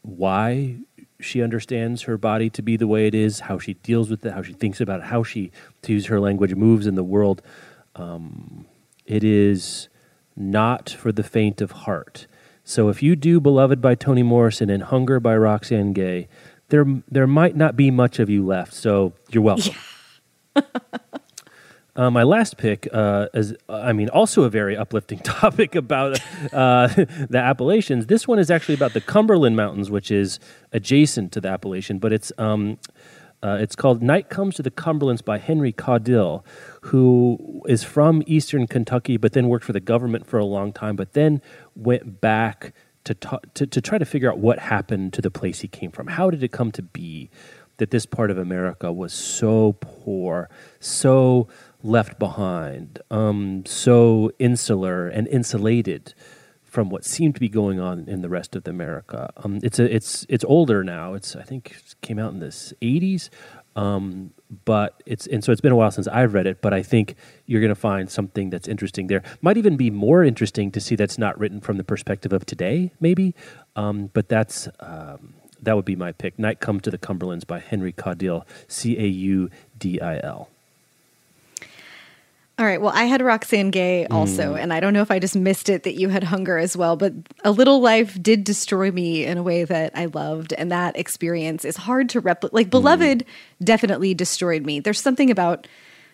[0.01, 0.77] why
[1.19, 4.33] she understands her body to be the way it is, how she deals with it,
[4.33, 5.51] how she thinks about it, how she,
[5.83, 7.41] to use her language, moves in the world.
[7.95, 8.65] Um,
[9.05, 9.89] it is
[10.35, 12.27] not for the faint of heart.
[12.63, 16.27] So if you do Beloved by Toni Morrison and Hunger by Roxane Gay,
[16.69, 18.73] there there might not be much of you left.
[18.73, 19.75] So you're welcome.
[20.55, 20.61] Yeah.
[22.01, 26.19] uh, my last pick uh, is, I mean, also a very uplifting topic about
[26.51, 28.07] uh, the Appalachians.
[28.07, 30.39] This one is actually about the Cumberland Mountains, which is
[30.71, 32.79] adjacent to the Appalachian, but it's um,
[33.43, 36.43] uh, it's called Night Comes to the Cumberlands by Henry Caudill,
[36.81, 40.95] who is from Eastern Kentucky, but then worked for the government for a long time,
[40.95, 41.39] but then
[41.75, 45.59] went back to, ta- to, to try to figure out what happened to the place
[45.59, 46.07] he came from.
[46.07, 47.29] How did it come to be
[47.81, 51.47] that this part of America was so poor, so
[51.83, 56.13] left behind, um, so insular and insulated?
[56.71, 59.29] from what seemed to be going on in the rest of America.
[59.43, 61.15] Um, it's a, it's it's older now.
[61.15, 63.29] It's I think it came out in the '80s,
[63.75, 64.31] um,
[64.63, 66.61] but it's and so it's been a while since I've read it.
[66.61, 67.15] But I think
[67.45, 69.21] you're going to find something that's interesting there.
[69.41, 72.91] Might even be more interesting to see that's not written from the perspective of today,
[73.01, 73.35] maybe.
[73.75, 76.39] Um, but that's um, that would be my pick.
[76.39, 80.50] Night Come to the Cumberlands by Henry Caudill, C A U D I L.
[82.61, 82.79] All right.
[82.79, 84.59] Well, I had Roxane Gay also, mm.
[84.61, 86.95] and I don't know if I just missed it that you had hunger as well,
[86.95, 87.11] but
[87.43, 91.65] A Little Life did destroy me in a way that I loved, and that experience
[91.65, 92.53] is hard to replicate.
[92.53, 93.65] Like, Beloved mm.
[93.65, 94.79] definitely destroyed me.
[94.79, 95.65] There's something about.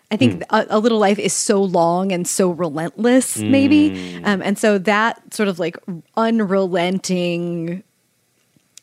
[0.09, 0.45] I think mm.
[0.49, 3.89] a, a, Little Life is so long and so relentless, maybe.
[3.89, 4.25] Mm.
[4.25, 5.75] Um, and so that sort of like
[6.15, 7.83] unrelenting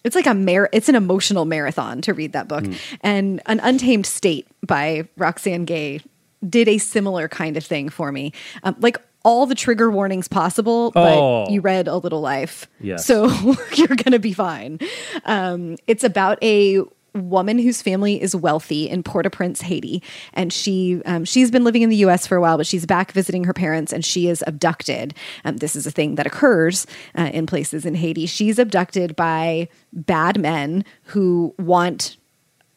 [0.05, 2.79] it's like a mar- it's an emotional marathon to read that book mm.
[3.01, 6.03] and an untamed state by roxane gay
[6.49, 8.33] did a similar kind of thing for me.
[8.63, 11.47] Um, like all the trigger warnings possible, but oh.
[11.49, 12.69] you read A Little Life.
[12.81, 13.07] Yes.
[13.07, 13.27] So
[13.75, 14.79] you're going to be fine.
[15.25, 16.83] Um, it's about a
[17.15, 20.03] woman whose family is wealthy in Port-au-Prince, Haiti,
[20.33, 22.27] and she um, she's been living in the U.S.
[22.27, 25.15] for a while, but she's back visiting her parents, and she is abducted.
[25.45, 28.27] Um, this is a thing that occurs uh, in places in Haiti.
[28.27, 32.17] She's abducted by bad men who want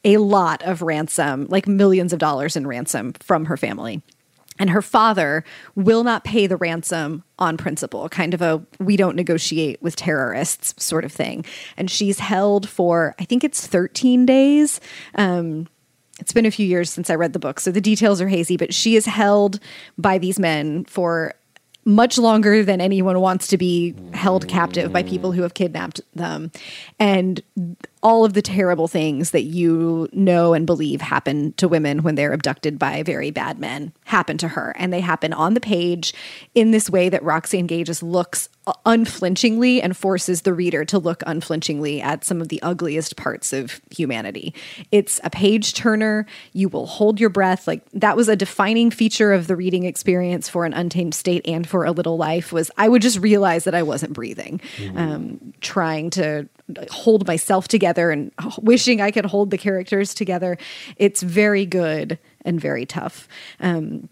[0.08, 4.02] a lot of ransom, like millions of dollars in ransom from her family.
[4.58, 5.44] And her father
[5.76, 10.84] will not pay the ransom on principle, kind of a we don't negotiate with terrorists
[10.84, 11.46] sort of thing.
[11.76, 14.80] And she's held for, I think it's 13 days.
[15.16, 15.68] Um,
[16.20, 18.58] it's been a few years since I read the book, so the details are hazy,
[18.58, 19.60] but she is held
[19.98, 21.36] by these men for
[21.88, 26.52] much longer than anyone wants to be held captive by people who have kidnapped them.
[27.00, 27.42] And
[28.04, 32.34] all of the terrible things that you know and believe happen to women when they're
[32.34, 34.74] abducted by very bad men happen to her.
[34.78, 36.14] And they happen on the page
[36.54, 38.50] in this way that Roxane Gay just looks
[38.86, 43.82] unflinchingly and forces the reader to look unflinchingly at some of the ugliest parts of
[43.90, 44.54] humanity.
[44.92, 46.26] It's a page turner.
[46.54, 47.68] You will hold your breath.
[47.68, 51.68] Like that was a defining feature of the reading experience for an untamed state and
[51.68, 54.98] for a little life was I would just realize that I wasn't breathing, mm-hmm.
[54.98, 56.50] um, trying to
[56.92, 60.58] hold myself together and wishing I could hold the characters together.
[60.98, 63.28] It's very good and very tough.
[63.60, 64.10] Um,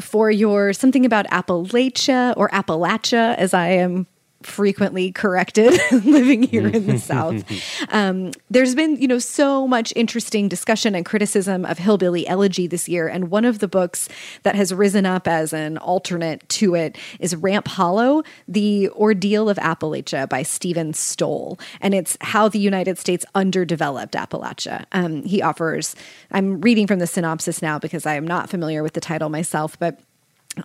[0.00, 4.06] for your something about Appalachia or Appalachia, as I am
[4.42, 7.44] frequently corrected living here in the South.
[7.92, 12.88] Um, there's been, you know, so much interesting discussion and criticism of Hillbilly Elegy this
[12.88, 13.08] year.
[13.08, 14.08] And one of the books
[14.44, 19.56] that has risen up as an alternate to it is Ramp Hollow, The Ordeal of
[19.58, 21.58] Appalachia by Steven Stoll.
[21.80, 24.84] And it's how the United States underdeveloped Appalachia.
[24.92, 25.96] Um, he offers,
[26.30, 29.78] I'm reading from the synopsis now because I am not familiar with the title myself,
[29.78, 30.00] but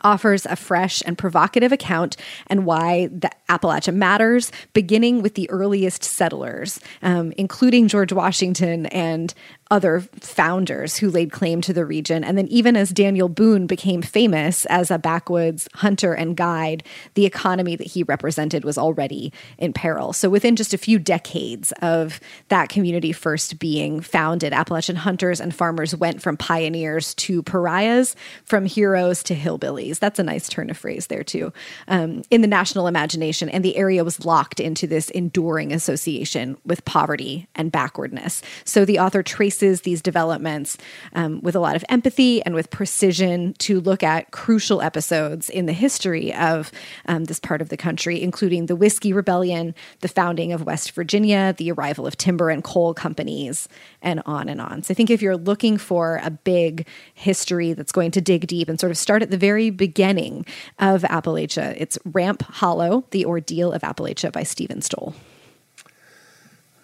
[0.03, 6.03] offers a fresh and provocative account and why the Appalachia matters, beginning with the earliest
[6.03, 9.33] settlers, um, including George Washington and
[9.73, 12.23] other founders who laid claim to the region.
[12.23, 16.83] And then, even as Daniel Boone became famous as a backwoods hunter and guide,
[17.15, 20.13] the economy that he represented was already in peril.
[20.13, 25.55] So, within just a few decades of that community first being founded, Appalachian hunters and
[25.55, 29.97] farmers went from pioneers to pariahs, from heroes to hillbillies.
[29.97, 31.51] That's a nice turn of phrase there, too,
[31.87, 33.49] um, in the national imagination.
[33.49, 38.43] And the area was locked into this enduring association with poverty and backwardness.
[38.65, 40.77] So, the author traces these developments
[41.13, 45.65] um, with a lot of empathy and with precision to look at crucial episodes in
[45.65, 46.71] the history of
[47.07, 51.53] um, this part of the country, including the Whiskey Rebellion, the founding of West Virginia,
[51.57, 53.67] the arrival of timber and coal companies,
[54.01, 54.83] and on and on.
[54.83, 58.69] So I think if you're looking for a big history that's going to dig deep
[58.69, 60.45] and sort of start at the very beginning
[60.79, 65.15] of Appalachia, it's Ramp Hollow, The Ordeal of Appalachia by Steven Stoll.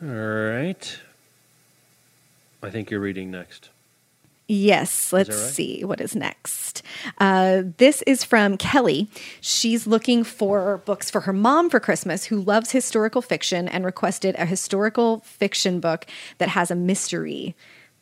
[0.01, 0.99] All right.
[2.61, 3.69] I think you're reading next.
[4.51, 5.37] Yes, let's right?
[5.37, 6.81] see what is next.
[7.19, 9.07] Uh, this is from Kelly.
[9.41, 14.35] She's looking for books for her mom for Christmas, who loves historical fiction and requested
[14.39, 16.07] a historical fiction book
[16.39, 17.55] that has a mystery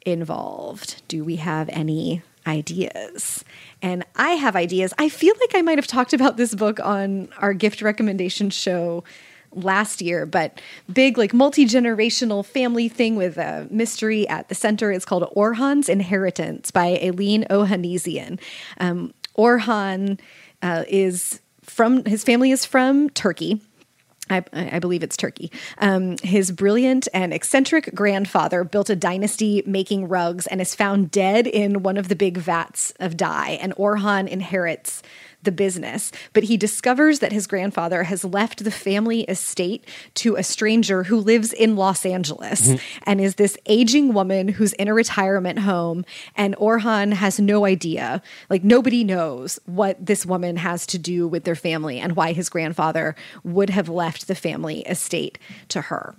[0.06, 1.02] involved.
[1.10, 3.44] Do we have any ideas?
[3.82, 4.94] And I have ideas.
[4.98, 9.04] I feel like I might have talked about this book on our gift recommendation show
[9.64, 10.60] last year, but
[10.92, 14.92] big like multi generational family thing with a mystery at the center.
[14.92, 18.40] It's called Orhan's Inheritance by Aline Ohanesian.
[18.80, 20.20] Um, Orhan
[20.62, 23.62] uh, is from his family is from Turkey.
[24.30, 25.52] I, I, believe it's Turkey.
[25.78, 31.48] Um, his brilliant and eccentric grandfather built a dynasty making rugs and is found dead
[31.48, 33.58] in one of the big vats of dye.
[33.62, 35.02] And Orhan inherits
[35.44, 40.44] the business, but he discovers that his grandfather has left the family estate to a
[40.44, 43.04] stranger who lives in Los Angeles mm-hmm.
[43.04, 46.06] and is this aging woman who's in a retirement home.
[46.36, 51.44] And Orhan has no idea, like, nobody knows what this woman has to do with
[51.44, 55.38] their family and why his grandfather would have left the family estate
[55.70, 56.16] to her.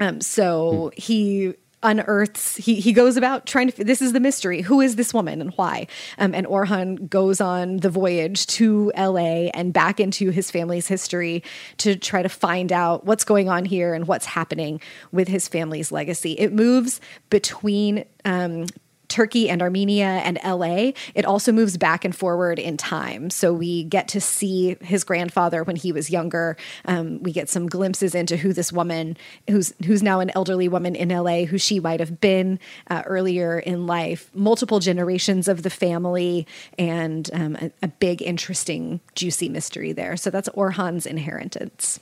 [0.00, 0.98] Um, so mm.
[0.98, 5.14] he unearths he he goes about trying to this is the mystery who is this
[5.14, 5.86] woman and why?
[6.18, 11.42] Um, and orhan goes on the voyage to la and back into his family's history
[11.78, 14.80] to try to find out what's going on here and what's happening
[15.12, 16.32] with his family's legacy.
[16.32, 18.66] It moves between um,
[19.08, 23.30] Turkey and Armenia and LA, it also moves back and forward in time.
[23.30, 26.56] So we get to see his grandfather when he was younger.
[26.84, 29.16] Um, we get some glimpses into who this woman,
[29.48, 32.58] who's who's now an elderly woman in LA, who she might have been
[32.90, 34.30] uh, earlier in life.
[34.34, 36.46] Multiple generations of the family,
[36.78, 40.16] and um, a, a big, interesting, juicy mystery there.
[40.16, 42.00] So that's Orhan's inheritance.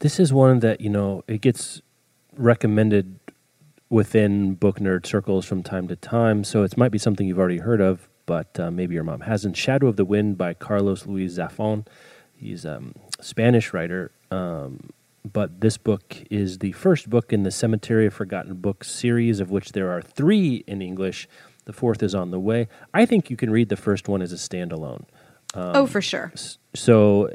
[0.00, 1.80] This is one that you know it gets
[2.36, 3.18] recommended
[3.88, 6.44] within book nerd circles from time to time.
[6.44, 9.56] So it might be something you've already heard of, but uh, maybe your mom hasn't.
[9.56, 11.86] Shadow of the Wind by Carlos Luis Zafon.
[12.34, 14.90] He's a um, Spanish writer, um,
[15.24, 19.50] but this book is the first book in the Cemetery of Forgotten Books series, of
[19.50, 21.28] which there are three in English.
[21.64, 22.68] The fourth is on the way.
[22.92, 25.04] I think you can read the first one as a standalone.
[25.54, 26.32] Um, oh, for sure.
[26.74, 27.30] So,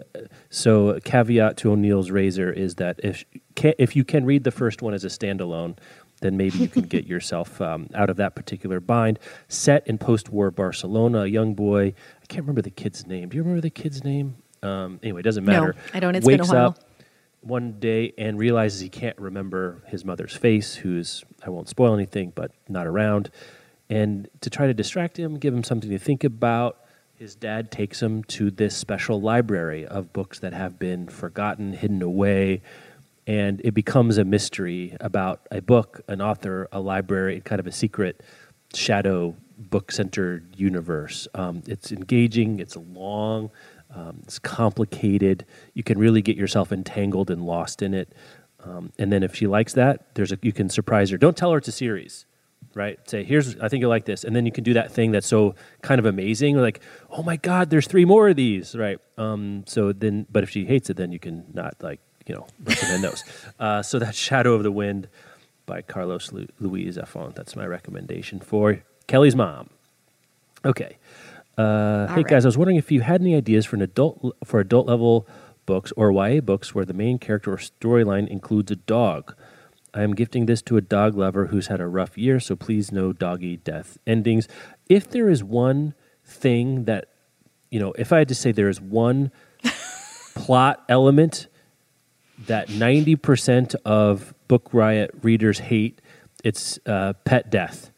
[0.49, 3.25] so caveat to O'Neal's Razor is that if
[3.57, 5.77] if you can read the first one as a standalone,
[6.21, 9.19] then maybe you can get yourself um, out of that particular bind.
[9.47, 13.29] Set in post war Barcelona, a young boy, I can't remember the kid's name.
[13.29, 14.35] Do you remember the kid's name?
[14.63, 15.73] Um, anyway, it doesn't matter.
[15.73, 16.15] No, I don't.
[16.15, 16.69] It's wakes been a while.
[16.69, 16.79] Up,
[17.41, 22.31] one day and realizes he can't remember his mother's face, who's, I won't spoil anything,
[22.35, 23.31] but not around.
[23.89, 26.77] And to try to distract him, give him something to think about,
[27.15, 32.01] his dad takes him to this special library of books that have been forgotten, hidden
[32.01, 32.61] away,
[33.27, 37.71] and it becomes a mystery about a book, an author, a library, kind of a
[37.71, 38.21] secret
[38.73, 41.27] shadow book centered universe.
[41.35, 43.51] Um, it's engaging, it's long,
[43.93, 45.45] um, it's complicated.
[45.73, 48.13] You can really get yourself entangled and lost in it.
[48.63, 51.17] Um, and then if she likes that, there's a, you can surprise her.
[51.17, 52.25] Don't tell her it's a series,
[52.73, 52.97] right?
[53.09, 54.23] Say, here's, I think you'll like this.
[54.23, 56.57] And then you can do that thing that's so kind of amazing.
[56.57, 58.99] Like, oh my God, there's three more of these, right?
[59.17, 61.99] Um, so then, but if she hates it, then you can not like,
[62.31, 63.23] you know, recommend those.
[63.59, 65.07] Uh, so that's Shadow of the Wind
[65.67, 67.35] by Carlos Lu- Luis Zafón.
[67.35, 69.69] That's my recommendation for Kelly's mom.
[70.65, 70.97] Okay.
[71.59, 72.27] Uh, hey right.
[72.27, 75.27] guys, I was wondering if you had any ideas for an adult for adult level
[75.67, 79.35] books or YA books where the main character or storyline includes a dog.
[79.93, 82.91] I am gifting this to a dog lover who's had a rough year, so please
[82.91, 84.47] no doggy death endings.
[84.89, 85.93] If there is one
[86.25, 87.09] thing that,
[87.69, 89.31] you know, if I had to say there is one
[90.33, 91.47] plot element
[92.47, 96.01] that 90% of Book Riot readers hate,
[96.43, 97.91] it's uh, pet death.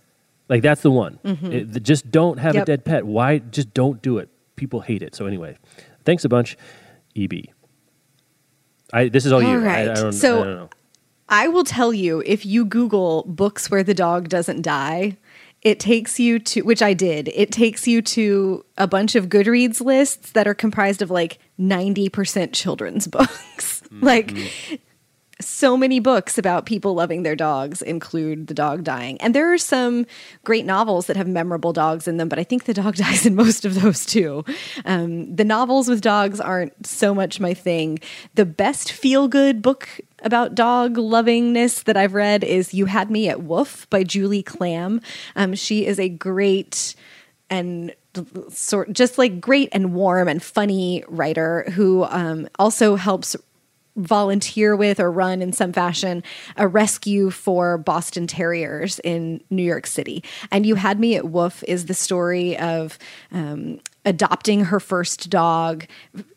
[0.49, 1.19] Like that's the one.
[1.23, 3.05] It- the- just don't have a dead pet.
[3.05, 3.39] Why?
[3.39, 4.29] Just don't do it.
[4.55, 5.15] People hate it.
[5.15, 5.57] So anyway,
[6.05, 6.57] thanks a bunch,
[7.15, 7.33] EB.
[8.91, 9.59] I this is all, All you.
[9.61, 9.89] I- right.
[9.89, 10.69] I, don't, So- I don't know.
[11.29, 15.17] I will tell you if you Google books where the dog doesn't die,
[15.61, 19.79] it takes you to, which I did, it takes you to a bunch of Goodreads
[19.81, 23.81] lists that are comprised of like 90% children's books.
[24.01, 24.35] like,
[25.43, 29.19] so many books about people loving their dogs include the dog dying.
[29.21, 30.05] And there are some
[30.43, 33.35] great novels that have memorable dogs in them, but I think the dog dies in
[33.35, 34.45] most of those too.
[34.85, 37.99] Um, the novels with dogs aren't so much my thing.
[38.35, 39.87] The best feel good book
[40.23, 45.01] about dog lovingness that I've read is You Had Me at Woof by Julie Klam.
[45.35, 46.95] Um, she is a great
[47.49, 47.93] and
[48.49, 53.35] sort just like great and warm and funny writer who um, also helps
[53.95, 56.23] volunteer with or run in some fashion
[56.57, 60.23] a rescue for Boston Terriers in New York City.
[60.51, 62.97] And You Had Me at Woof is the story of
[63.31, 65.85] um, adopting her first dog,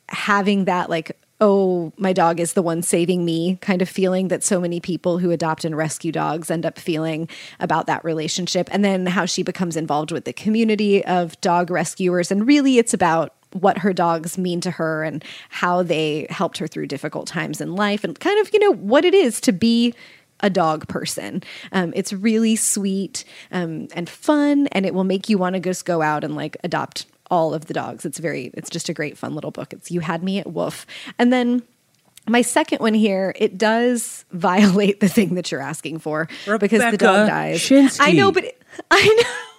[0.09, 4.43] having that like, oh, my dog is the one saving me kind of feeling that
[4.43, 7.29] so many people who adopt and rescue dogs end up feeling
[7.61, 8.69] about that relationship.
[8.73, 12.31] And then how she becomes involved with the community of dog rescuers.
[12.31, 16.67] And really, it's about what her dogs mean to her and how they helped her
[16.67, 19.95] through difficult times in life and kind of, you know, what it is to be
[20.41, 21.43] a dog person.
[21.73, 25.85] Um, it's really sweet um, and fun, and it will make you want to just
[25.85, 28.05] go out and like adopt all of the dogs.
[28.05, 29.73] It's very, it's just a great, fun little book.
[29.73, 30.87] It's You Had Me at Woof.
[31.19, 31.63] And then
[32.29, 36.99] my second one here, it does violate the thing that you're asking for because the
[36.99, 37.61] dog dies.
[37.61, 37.99] Schinsky.
[38.01, 39.56] I know, but it, I know.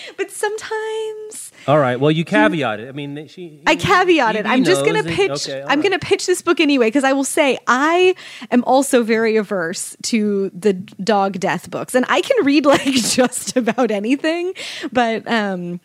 [0.16, 1.98] But sometimes All right.
[1.98, 2.88] Well, you caveated.
[2.88, 3.62] I mean, she.
[3.66, 4.40] I caveated.
[4.40, 4.46] it.
[4.46, 5.48] I'm just going to pitch.
[5.48, 5.82] okay, I'm right.
[5.82, 8.14] going to pitch this book anyway because I will say I
[8.50, 13.56] am also very averse to the dog death books, and I can read like just
[13.56, 14.54] about anything,
[14.92, 15.80] but um,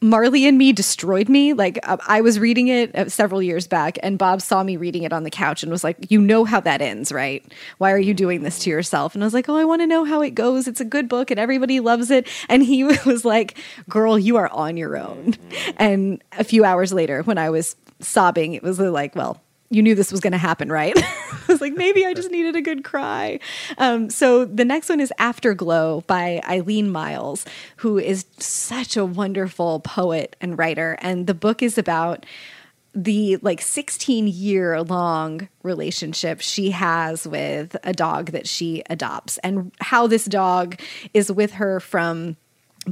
[0.00, 1.52] Marley and Me destroyed me.
[1.52, 5.02] Like uh, I was reading it uh, several years back, and Bob saw me reading
[5.02, 7.44] it on the couch and was like, "You know how that ends, right?
[7.78, 9.86] Why are you doing this to yourself?" And I was like, "Oh, I want to
[9.86, 10.68] know how it goes.
[10.68, 14.48] It's a good book, and everybody loves it." And he was like, "Girl, you are
[14.48, 15.34] on your own."
[15.76, 19.94] And a few hours later, when I was sobbing, it was like, "Well." You knew
[19.94, 20.94] this was going to happen, right?
[20.96, 23.38] I was like, maybe I just needed a good cry.
[23.76, 27.44] Um, so the next one is Afterglow by Eileen Myles,
[27.76, 30.96] who is such a wonderful poet and writer.
[31.00, 32.24] And the book is about
[32.94, 39.72] the like 16 year long relationship she has with a dog that she adopts and
[39.80, 40.80] how this dog
[41.14, 42.36] is with her from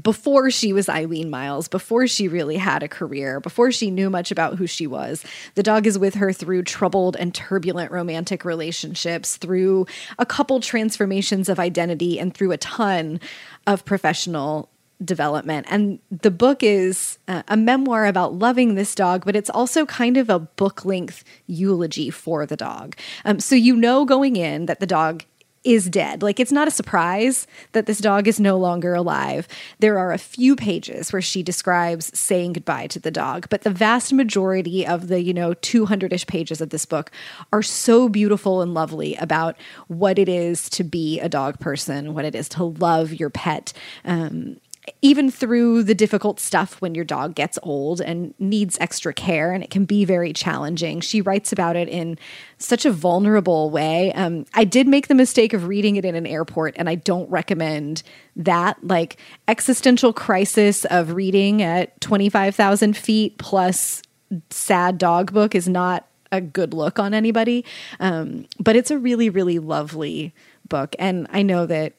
[0.02, 4.30] before she was Eileen Myles, before she really had a career, before she knew much
[4.30, 5.24] about who she was.
[5.54, 9.86] The dog is with her through troubled and turbulent romantic relationships, through
[10.18, 13.20] a couple transformations of identity, and through a ton
[13.66, 14.68] of professional
[15.04, 15.66] development.
[15.68, 20.16] And the book is uh, a memoir about loving this dog, but it's also kind
[20.16, 22.96] of a book length eulogy for the dog.
[23.24, 25.24] Um, so you know going in that the dog
[25.66, 26.22] is dead.
[26.22, 29.48] Like it's not a surprise that this dog is no longer alive.
[29.80, 33.70] There are a few pages where she describes saying goodbye to the dog, but the
[33.70, 37.10] vast majority of the, you know, 200-ish pages of this book
[37.52, 39.56] are so beautiful and lovely about
[39.88, 43.72] what it is to be a dog person, what it is to love your pet.
[44.04, 44.60] Um,
[45.02, 49.62] even through the difficult stuff when your dog gets old and needs extra care, and
[49.62, 51.00] it can be very challenging.
[51.00, 52.18] She writes about it in
[52.58, 54.12] such a vulnerable way.
[54.12, 57.28] Um, I did make the mistake of reading it in an airport, and I don't
[57.30, 58.02] recommend
[58.36, 58.82] that.
[58.82, 59.18] Like,
[59.48, 64.02] existential crisis of reading at 25,000 feet plus
[64.50, 67.64] sad dog book is not a good look on anybody.
[68.00, 70.34] Um, but it's a really, really lovely
[70.68, 70.96] book.
[70.98, 71.94] And I know that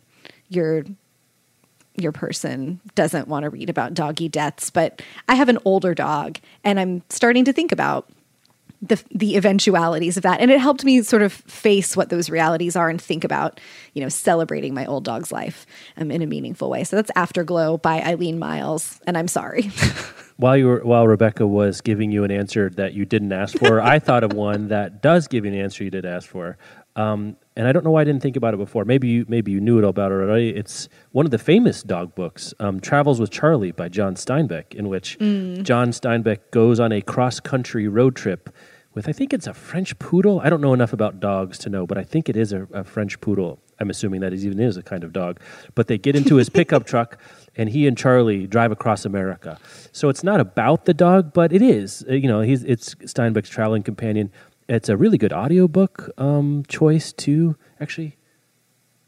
[0.49, 0.83] your
[1.97, 6.39] your person doesn't want to read about doggy deaths, but I have an older dog
[6.63, 8.09] and I'm starting to think about
[8.81, 10.39] the the eventualities of that.
[10.39, 13.59] And it helped me sort of face what those realities are and think about
[13.93, 15.65] you know celebrating my old dog's life
[15.97, 16.83] um, in a meaningful way.
[16.83, 19.71] So that's afterglow by Eileen Myles and i'm sorry.
[20.37, 23.81] While you were while Rebecca was giving you an answer that you didn't ask for,
[23.81, 26.59] I thought of one that does give you an answer you did ask for.
[26.95, 28.85] Um, and I don't know why I didn't think about it before.
[28.85, 30.49] Maybe you maybe you knew it about it already.
[30.49, 34.87] It's one of the famous dog books, um, "Travels with Charlie" by John Steinbeck, in
[34.87, 35.63] which mm.
[35.63, 38.55] John Steinbeck goes on a cross country road trip
[38.93, 40.39] with I think it's a French poodle.
[40.43, 42.83] I don't know enough about dogs to know, but I think it is a, a
[42.83, 43.59] French poodle.
[43.79, 45.39] I'm assuming that it even is a kind of dog.
[45.75, 47.19] But they get into his pickup truck
[47.55, 49.59] and he and Charlie drive across America.
[49.91, 52.03] So it's not about the dog, but it is.
[52.09, 54.31] Uh, you know, he's it's Steinbeck's traveling companion.
[54.69, 57.55] It's a really good audiobook um, choice too.
[57.79, 58.17] Actually,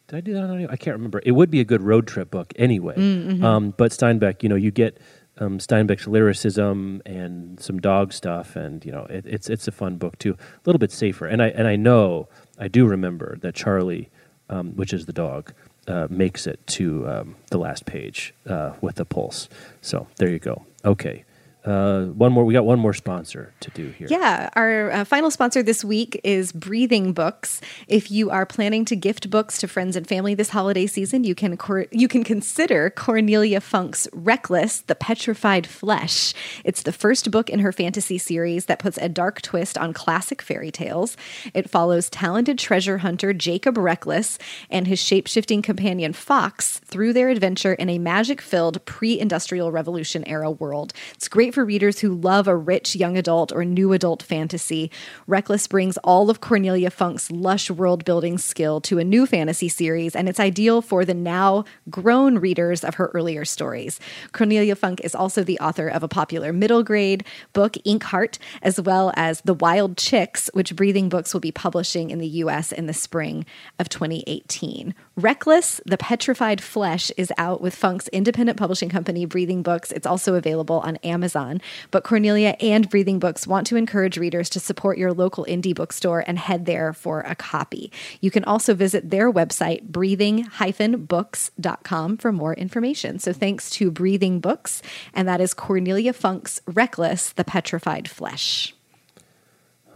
[0.08, 0.70] did I do that on audio?
[0.72, 1.22] I can't remember.
[1.26, 2.96] It would be a good road trip book anyway.
[2.96, 3.44] Mm-hmm.
[3.44, 4.98] Um, but Steinbeck, you know, you get
[5.40, 9.98] um, Steinbeck's lyricism and some dog stuff, and you know it, it's it's a fun
[9.98, 10.34] book too.
[10.34, 14.10] A little bit safer, and I and I know I do remember that Charlie,
[14.50, 15.54] um, which is the dog,
[15.88, 19.50] uh, makes it to um, the last page uh, with the pulse.
[19.82, 20.66] So there you go.
[20.86, 21.24] Okay,
[21.66, 22.46] uh, one more.
[22.46, 24.08] We got one more sponsor to do here.
[24.10, 27.60] Yeah, our uh, final sponsor this week is Breathing Books.
[27.88, 31.36] If you are planning to gift books to friends and family this holiday season, you
[31.36, 36.34] can cor- you can consider Cornelia Funke's Reckless: The Petrified Flesh.
[36.64, 40.42] It's the first book in her fantasy series that puts a dark twist on classic
[40.42, 41.18] fairy tales.
[41.54, 44.38] It follows talented treasure hunter Jacob Reckless
[44.70, 50.94] and his shape-shifting companion Fox through their adventure in a magic-filled pre-industrial revolution era world.
[51.16, 54.92] It's great great for readers who love a rich young adult or new adult fantasy.
[55.26, 60.16] Reckless brings all of Cornelia Funke's lush world building skill to a new fantasy series,
[60.16, 64.00] and it's ideal for the now grown readers of her earlier stories.
[64.32, 67.24] Cornelia Funke is also the author of a popular middle grade
[67.54, 72.20] book, Inkheart, as well as The Wild Chicks, which Breathing Books will be publishing in
[72.20, 73.44] the US in the spring
[73.80, 74.94] of 2018.
[75.20, 79.92] Reckless, The Petrified Flesh is out with Funke's independent publishing company, Breathing Books.
[79.92, 81.62] It's also available on Amazon
[81.92, 86.24] but Cornelia and Breathing Books want to encourage readers to support your local indie bookstore
[86.26, 87.92] and head there for a copy.
[88.22, 93.20] You can also visit their website, breathing-books.com, for more information.
[93.20, 94.82] So thanks to Breathing Books,
[95.14, 98.74] and that is Cornelia Funke's Reckless, The Petrified Flesh.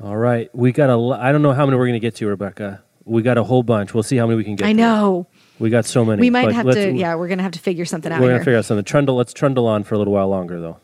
[0.04, 0.54] All right.
[0.54, 2.84] We got a I don't know how many we're going to get to, Rebecca.
[3.06, 3.94] We got a whole bunch.
[3.94, 4.68] We'll see how many we can get.
[4.68, 5.28] I know.
[5.60, 6.22] We got so many.
[6.22, 6.92] We might have to.
[6.92, 8.22] Yeah, we're gonna have to figure something out.
[8.22, 8.86] We're gonna figure out something.
[8.86, 9.16] Trundle.
[9.16, 10.78] Let's trundle on for a little while longer, though.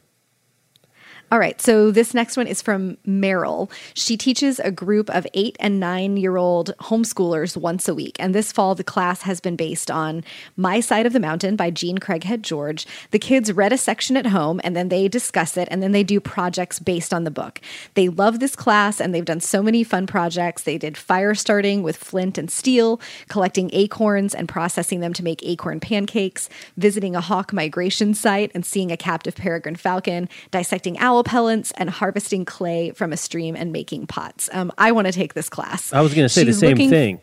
[1.31, 3.69] All right, so this next one is from Meryl.
[3.93, 8.15] She teaches a group of eight and nine year old homeschoolers once a week.
[8.19, 10.23] And this fall, the class has been based on
[10.57, 12.87] My Side of the Mountain by Jean Craighead George.
[13.11, 16.03] The kids read a section at home and then they discuss it and then they
[16.03, 17.61] do projects based on the book.
[17.93, 20.63] They love this class and they've done so many fun projects.
[20.63, 25.43] They did fire starting with flint and steel, collecting acorns and processing them to make
[25.43, 31.18] acorn pancakes, visiting a hawk migration site and seeing a captive peregrine falcon, dissecting owls
[31.23, 34.49] pellets and harvesting clay from a stream and making pots.
[34.53, 35.93] Um, I want to take this class.
[35.93, 37.21] I was going to say She's the same looking, thing.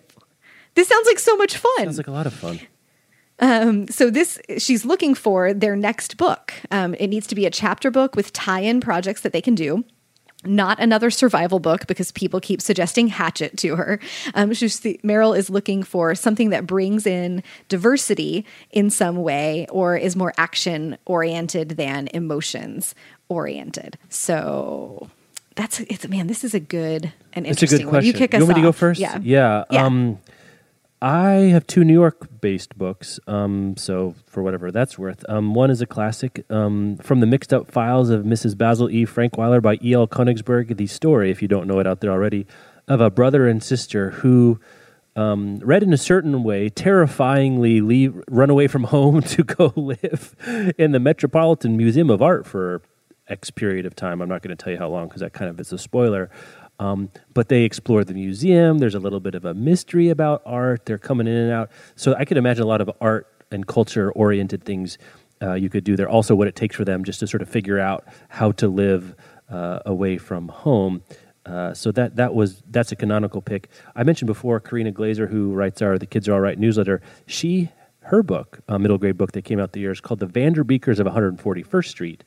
[0.75, 1.79] This sounds like so much fun.
[1.79, 2.61] Sounds like a lot of fun.
[3.39, 6.55] Um, so this she's looking for their next book.
[6.71, 9.85] Um, it needs to be a chapter book with tie-in projects that they can do
[10.47, 14.01] not another survival book because people keep suggesting Hatchet to her.
[14.35, 19.97] Um, she's, Meryl is looking for something that brings in diversity in some way or
[19.97, 22.95] is more action oriented than emotions
[23.29, 23.99] oriented.
[24.09, 25.11] So
[25.55, 27.93] that's it's man, this is a good and interesting it's a good question.
[27.93, 28.05] One.
[28.05, 29.01] You kick us you want me to go first?
[29.01, 29.19] Yeah.
[29.23, 29.65] Yeah.
[29.71, 29.85] yeah.
[29.85, 30.19] Um,
[31.03, 35.25] I have two New York based books, um, so for whatever that's worth.
[35.29, 38.57] Um, one is a classic um, from the mixed up files of Mrs.
[38.57, 39.05] Basil E.
[39.05, 40.09] Frankweiler by E.L.
[40.09, 40.77] Konigsburg.
[40.77, 42.47] The story, if you don't know it out there already,
[42.89, 44.59] of a brother and sister who,
[45.17, 50.35] um, read in a certain way, terrifyingly leave, run away from home to go live
[50.79, 52.81] in the Metropolitan Museum of Art for
[53.29, 54.23] X period of time.
[54.23, 56.31] I'm not going to tell you how long because that kind of is a spoiler.
[56.79, 58.79] Um, but they explore the museum.
[58.79, 60.87] There's a little bit of a mystery about art.
[60.87, 61.71] They're coming in and out.
[61.95, 64.99] So I could imagine a lot of art and culture oriented things
[65.43, 66.09] uh, you could do there.
[66.09, 69.15] Also, what it takes for them just to sort of figure out how to live
[69.51, 71.03] uh, away from home.
[71.45, 73.69] Uh, so that that was that's a canonical pick.
[73.95, 77.01] I mentioned before Karina Glaser, who writes our "The Kids Are All Right" newsletter.
[77.27, 77.71] She
[78.01, 80.99] her book, a middle grade book that came out the year, is called "The Vanderbeekers
[80.99, 82.25] of 141st Street,"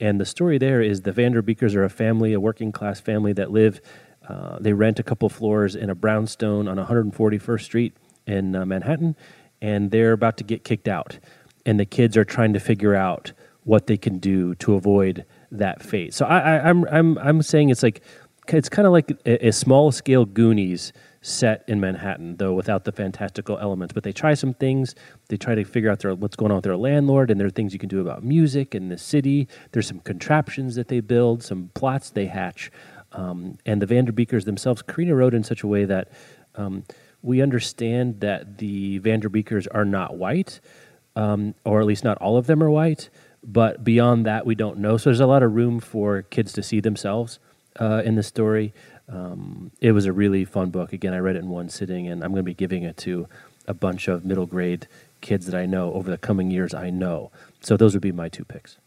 [0.00, 3.50] and the story there is the Vanderbeekers are a family, a working class family that
[3.50, 3.80] live.
[4.28, 9.16] Uh, they rent a couple floors in a brownstone on 141st Street in uh, Manhattan,
[9.60, 11.18] and they're about to get kicked out,
[11.66, 13.32] and the kids are trying to figure out
[13.64, 16.14] what they can do to avoid that fate.
[16.14, 18.02] So I, I, I'm I'm I'm saying it's like
[18.48, 20.92] it's kind of like a, a, small scale Goonies
[21.24, 23.94] set in Manhattan, though without the fantastical elements.
[23.94, 24.94] But they try some things.
[25.28, 27.50] They try to figure out their, what's going on with their landlord, and there are
[27.50, 29.48] things you can do about music in the city.
[29.72, 32.70] There's some contraptions that they build, some plots they hatch.
[33.12, 36.10] Um, and the Vanderbeekers themselves, Karina wrote in such a way that
[36.56, 36.84] um,
[37.22, 40.60] we understand that the Vanderbeekers are not white,
[41.16, 43.08] um, or at least not all of them are white.
[43.42, 44.98] But beyond that, we don't know.
[44.98, 47.38] So there's a lot of room for kids to see themselves
[47.80, 48.74] uh, in the story.
[49.08, 50.92] Um, it was a really fun book.
[50.92, 53.28] Again, I read it in one sitting, and I'm going to be giving it to
[53.66, 54.86] a bunch of middle grade
[55.20, 56.74] kids that I know over the coming years.
[56.74, 57.30] I know.
[57.60, 58.78] So those would be my two picks.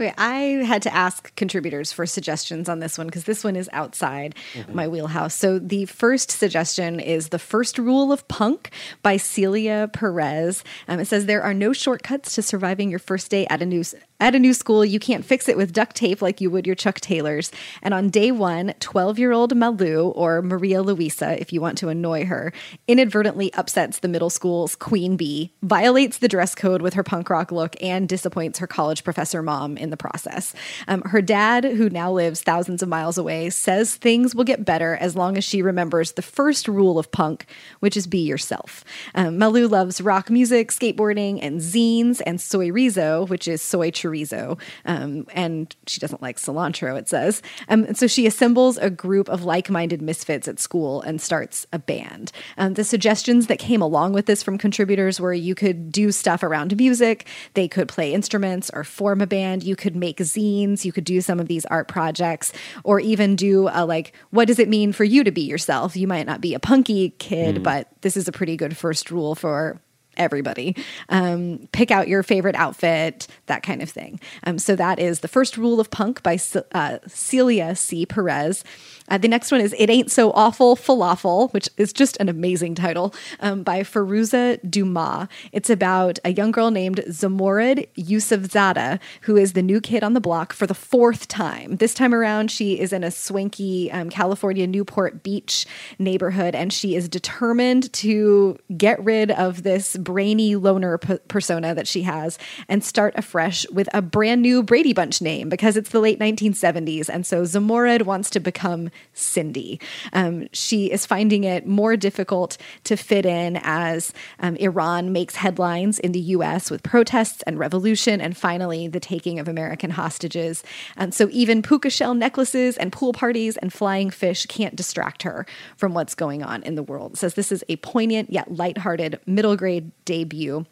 [0.00, 3.68] Okay, I had to ask contributors for suggestions on this one because this one is
[3.72, 4.74] outside mm-hmm.
[4.74, 5.34] my wheelhouse.
[5.34, 8.70] So the first suggestion is The First Rule of Punk
[9.02, 10.62] by Celia Perez.
[10.86, 13.82] Um, it says there are no shortcuts to surviving your first day at a new
[14.20, 16.74] at a new school, you can't fix it with duct tape like you would your
[16.74, 17.52] Chuck Taylors.
[17.82, 21.88] And on day one, 12 year old Malu, or Maria Luisa, if you want to
[21.88, 22.52] annoy her,
[22.88, 27.52] inadvertently upsets the middle school's queen bee, violates the dress code with her punk rock
[27.52, 30.52] look, and disappoints her college professor mom in the process.
[30.88, 34.96] Um, her dad, who now lives thousands of miles away, says things will get better
[34.96, 37.46] as long as she remembers the first rule of punk,
[37.80, 38.84] which is be yourself.
[39.14, 44.58] Um, Malu loves rock music, skateboarding, and zines, and soy rizo, which is soy chorizo,
[44.84, 47.42] um, and she doesn't like cilantro, it says.
[47.68, 51.66] Um, and so she assembles a group of like minded misfits at school and starts
[51.72, 52.32] a band.
[52.56, 56.42] Um, the suggestions that came along with this from contributors were you could do stuff
[56.42, 60.92] around music, they could play instruments or form a band, you could make zines, you
[60.92, 62.52] could do some of these art projects,
[62.84, 65.96] or even do a like, what does it mean for you to be yourself?
[65.96, 67.62] You might not be a punky kid, mm.
[67.62, 69.80] but this is a pretty good first rule for
[70.18, 70.76] everybody.
[71.08, 74.20] Um, pick out your favorite outfit, that kind of thing.
[74.44, 76.38] Um, so that is the first rule of punk by
[76.72, 78.04] uh, Celia C.
[78.04, 78.64] Perez.
[79.08, 82.74] Uh, the next one is It Ain't So Awful Falafel, which is just an amazing
[82.74, 85.28] title, um, by Firoozeh Dumas.
[85.52, 90.20] It's about a young girl named Zomorod Yousefzadeh, who is the new kid on the
[90.20, 91.76] block for the fourth time.
[91.76, 95.66] This time around, she is in a swanky um, California Newport Beach
[95.98, 101.86] neighborhood, and she is determined to get rid of this brainy loner p- persona that
[101.86, 102.38] she has
[102.68, 107.08] and start afresh with a brand new Brady Bunch name because it's the late 1970s.
[107.08, 109.80] And so Zomorod wants to become Cindy.
[110.12, 115.98] Um, she is finding it more difficult to fit in as um, Iran makes headlines
[115.98, 120.62] in the US with protests and revolution, and finally the taking of American hostages.
[120.96, 125.46] And so even puka shell necklaces and pool parties and flying fish can't distract her
[125.76, 127.18] from what's going on in the world.
[127.18, 130.64] Says this is a poignant yet lighthearted middle grade debut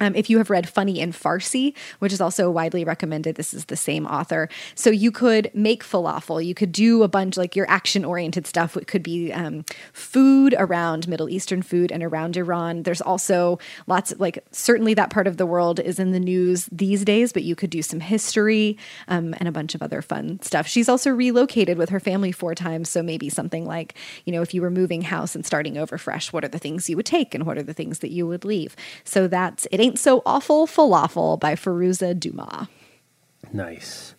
[0.00, 3.66] um, if you have read Funny in Farsi, which is also widely recommended, this is
[3.66, 4.48] the same author.
[4.74, 6.44] So you could make falafel.
[6.44, 8.76] You could do a bunch like your action oriented stuff.
[8.76, 12.82] It could be um, food around Middle Eastern food and around Iran.
[12.82, 16.68] There's also lots of like certainly that part of the world is in the news
[16.72, 18.78] these days, but you could do some history
[19.08, 20.66] um, and a bunch of other fun stuff.
[20.66, 22.88] She's also relocated with her family four times.
[22.88, 23.94] So maybe something like,
[24.24, 26.88] you know, if you were moving house and starting over fresh, what are the things
[26.88, 28.76] you would take and what are the things that you would leave?
[29.04, 29.80] So that's it.
[29.80, 32.68] Ain't Ain't So Awful Falafel by Firoozeh Duma.
[33.52, 34.14] Nice.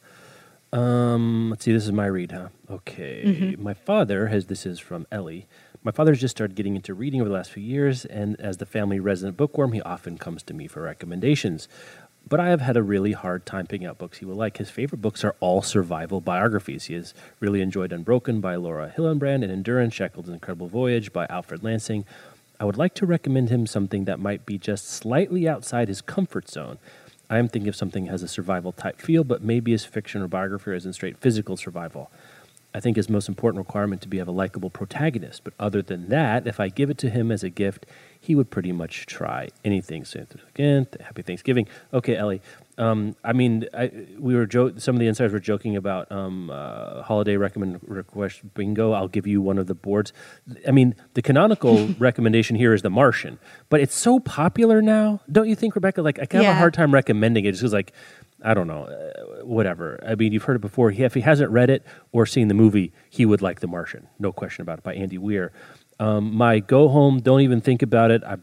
[0.73, 2.49] Um, let's see, this is my read, huh?
[2.69, 3.23] Okay.
[3.25, 3.63] Mm-hmm.
[3.63, 5.47] My father has, this is from Ellie.
[5.81, 8.65] My father's just started getting into reading over the last few years, and as the
[8.65, 11.69] family resident bookworm, he often comes to me for recommendations.
[12.27, 14.57] But I have had a really hard time picking out books he will like.
[14.57, 16.85] His favorite books are all survival biographies.
[16.85, 21.63] He has really enjoyed Unbroken by Laura Hillenbrand and Endurance, Shackleton's Incredible Voyage by Alfred
[21.63, 22.03] Lansing.
[22.61, 26.47] I would like to recommend him something that might be just slightly outside his comfort
[26.47, 26.77] zone.
[27.27, 30.21] I am thinking of something that has a survival type feel, but maybe his fiction
[30.21, 32.11] or biography is in straight physical survival.
[32.71, 36.09] I think his most important requirement to be have a likable protagonist, but other than
[36.09, 37.87] that, if I give it to him as a gift,
[38.19, 40.05] he would pretty much try anything.
[40.05, 41.67] So again, happy Thanksgiving.
[41.91, 42.43] Okay, Ellie,
[42.77, 46.49] Um, I mean, I, we were jo- some of the insiders were joking about um,
[46.49, 48.93] uh, holiday recommend request bingo.
[48.93, 50.13] I'll give you one of the boards.
[50.67, 55.49] I mean, the canonical recommendation here is The Martian, but it's so popular now, don't
[55.49, 56.01] you think, Rebecca?
[56.01, 56.51] Like, I have Yeah.
[56.51, 57.91] a hard time recommending it just because, like,
[58.43, 59.99] I don't know, uh, whatever.
[60.07, 60.89] I mean, you've heard it before.
[60.91, 64.07] He, if he hasn't read it or seen the movie, he would like The Martian,
[64.17, 65.51] no question about it, by Andy Weir.
[65.99, 68.23] Um, my go home, don't even think about it.
[68.23, 68.37] I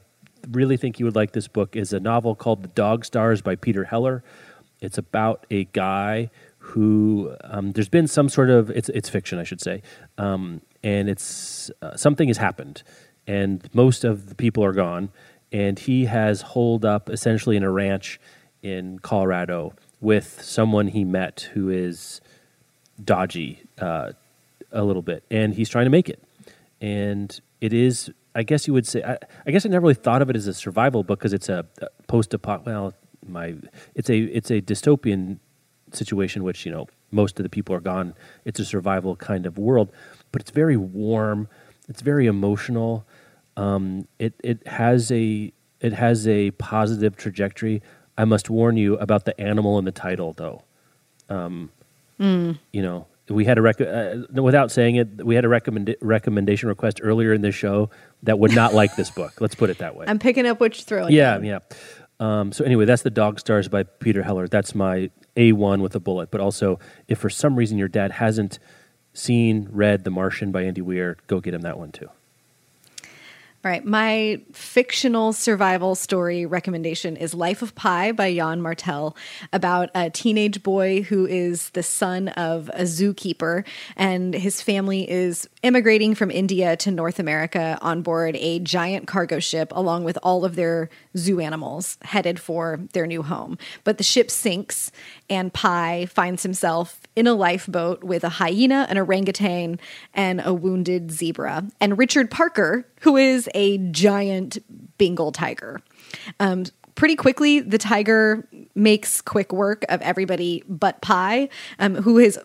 [0.51, 1.77] really think you would like this book.
[1.77, 4.23] Is a novel called The Dog Stars by Peter Heller.
[4.81, 9.45] It's about a guy who um, there's been some sort of it's it's fiction, I
[9.45, 9.83] should say,
[10.19, 12.83] um, and it's uh, something has happened,
[13.27, 15.11] and most of the people are gone,
[15.53, 18.21] and he has holed up essentially in a ranch
[18.63, 22.21] in Colorado with someone he met who is
[23.03, 24.13] dodgy uh,
[24.73, 26.23] a little bit, and he's trying to make it.
[26.81, 30.23] And it is, I guess you would say, I, I guess I never really thought
[30.23, 32.65] of it as a survival book because it's a, a post-apoc.
[32.65, 32.95] Well,
[33.27, 33.57] my,
[33.97, 35.41] it's a it's a dystopian
[35.93, 38.15] situation, which you know most of the people are gone.
[38.45, 39.91] It's a survival kind of world,
[40.31, 41.49] but it's very warm.
[41.89, 43.05] It's very emotional.
[43.57, 47.83] Um, it it has a it has a positive trajectory.
[48.17, 50.63] I must warn you about the animal in the title, though
[52.73, 56.69] you know, we had a rec- uh, without saying it, we had a recommend- recommendation
[56.69, 57.91] request earlier in the show
[58.23, 59.41] that would not like this book.
[59.41, 60.07] Let's put it that way.
[60.09, 61.13] I'm picking up what you're throwing.
[61.13, 61.45] yeah, down.
[61.45, 61.59] yeah.
[62.21, 64.49] Um, so anyway, that's the Dog Stars by Peter Heller.
[64.49, 66.31] That's my A one with a bullet.
[66.31, 68.59] But also, if for some reason your dad hasn't
[69.13, 72.09] seen, read The Martian by Andy Weir, go get him that one too.
[73.65, 79.17] Right, my fictional survival story recommendation is Life of Pi by Yann Martel
[79.53, 85.49] about a teenage boy who is the son of a zookeeper and his family is
[85.65, 90.45] immigrating from India to North America on board a giant cargo ship along with all
[90.45, 93.59] of their zoo animals headed for their new home.
[93.83, 94.93] But the ship sinks
[95.29, 99.81] and Pi finds himself in a lifeboat with a hyena, an orangutan,
[100.15, 101.65] and a wounded zebra.
[101.81, 104.59] And Richard Parker, who is a giant
[104.99, 105.81] Bengal tiger.
[106.41, 112.39] Um, pretty quickly, the tiger makes quick work of everybody but Pi, um, who is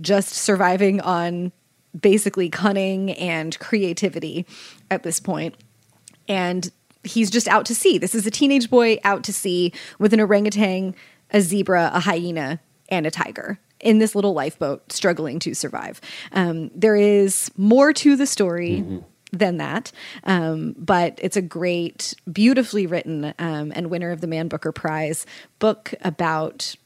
[0.00, 1.52] just surviving on
[1.98, 4.46] basically cunning and creativity
[4.90, 5.54] at this point.
[6.26, 6.70] And
[7.04, 7.98] he's just out to sea.
[7.98, 10.94] This is a teenage boy out to sea with an orangutan,
[11.30, 16.00] a zebra, a hyena, and a tiger in this little lifeboat struggling to survive.
[16.32, 18.84] Um, there is more to the story.
[19.34, 19.92] Than that,
[20.24, 25.24] um, but it's a great, beautifully written, um, and winner of the Man Booker Prize
[25.58, 26.76] book about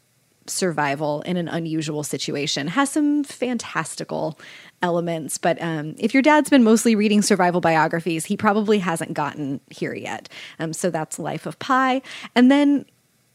[0.49, 2.69] survival in an unusual situation.
[2.69, 4.39] Has some fantastical
[4.81, 9.61] elements, but um, if your dad's been mostly reading survival biographies, he probably hasn't gotten
[9.71, 10.29] here yet.
[10.61, 12.01] Um, so that's Life of Pi.
[12.37, 12.85] And then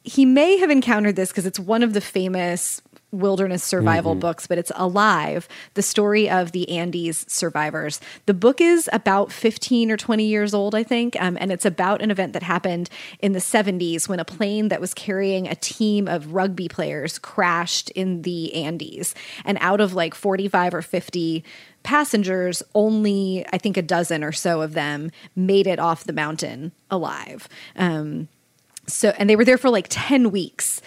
[0.04, 2.82] he may have encountered this because it's one of the famous
[3.12, 8.00] wilderness survival books, but it's Alive, the story of the Andes survivors.
[8.26, 12.02] The book is about 15 or 20 years old, I think, um, and it's about
[12.02, 12.90] an event that happened
[13.20, 17.90] in the 70s when a plane that was carrying a team of rugby players crashed
[17.92, 19.14] in the Andes.
[19.46, 21.44] And out of like 45 or 50
[21.84, 26.72] passengers, only I think a dozen or so of them made it off the mountain
[26.90, 27.50] alive.
[27.76, 28.28] Um,
[28.92, 30.82] so and they were there for like 10 weeks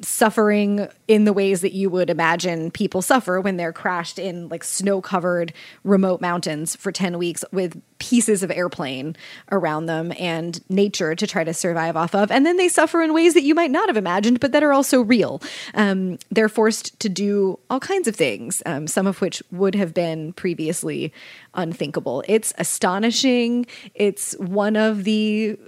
[0.00, 4.62] suffering in the ways that you would imagine people suffer when they're crashed in like
[4.62, 5.52] snow covered
[5.84, 9.16] remote mountains for 10 weeks with pieces of airplane
[9.50, 12.30] around them and nature to try to survive off of.
[12.30, 14.72] And then they suffer in ways that you might not have imagined but that are
[14.72, 15.42] also real.
[15.74, 19.94] Um, they're forced to do all kinds of things um, some of which would have
[19.94, 21.12] been previously
[21.54, 22.22] unthinkable.
[22.28, 23.66] It's astonishing.
[23.94, 25.58] It's one of the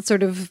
[0.00, 0.50] sort of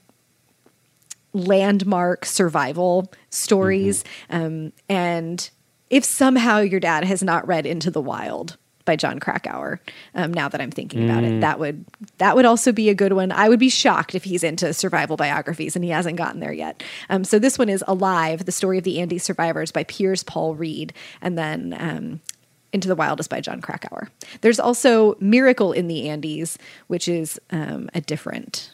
[1.33, 4.03] landmark survival stories.
[4.29, 5.49] Um, and
[5.89, 9.79] if somehow your dad has not read Into the Wild by Jon Krakauer,
[10.15, 11.85] um, now that I'm thinking about it, that would
[12.17, 13.31] that would also be a good one.
[13.31, 16.81] I would be shocked if he's into survival biographies and he hasn't gotten there yet.
[17.09, 20.55] Um, so this one is Alive: The Story of the Andes Survivors by Piers Paul
[20.55, 21.75] Read, and then.
[21.77, 22.21] Um,
[22.71, 24.09] into the Wild is by Jon Krakauer.
[24.41, 28.69] There's also Miracle in the Andes, which is um, a different,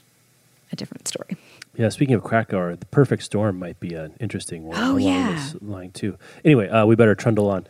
[0.69, 1.37] a different story.
[1.77, 5.31] Yeah, speaking of Krakauer, the Perfect Storm might be an interesting one Oh, along yeah.
[5.33, 6.17] this line too.
[6.45, 7.67] Anyway, uh, we better trundle on.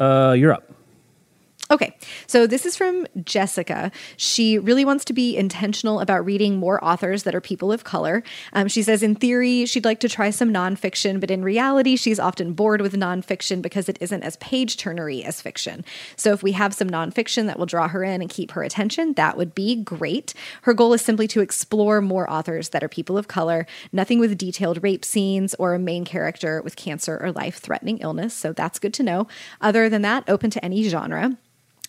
[0.00, 0.64] Uh, you're up.
[1.68, 1.96] Okay,
[2.28, 3.90] so this is from Jessica.
[4.16, 8.22] She really wants to be intentional about reading more authors that are people of color.
[8.52, 12.20] Um, she says, in theory, she'd like to try some nonfiction, but in reality, she's
[12.20, 15.84] often bored with nonfiction because it isn't as page turnery as fiction.
[16.14, 19.14] So if we have some nonfiction that will draw her in and keep her attention,
[19.14, 20.34] that would be great.
[20.62, 24.38] Her goal is simply to explore more authors that are people of color, nothing with
[24.38, 28.34] detailed rape scenes or a main character with cancer or life threatening illness.
[28.34, 29.26] So that's good to know.
[29.60, 31.36] Other than that, open to any genre.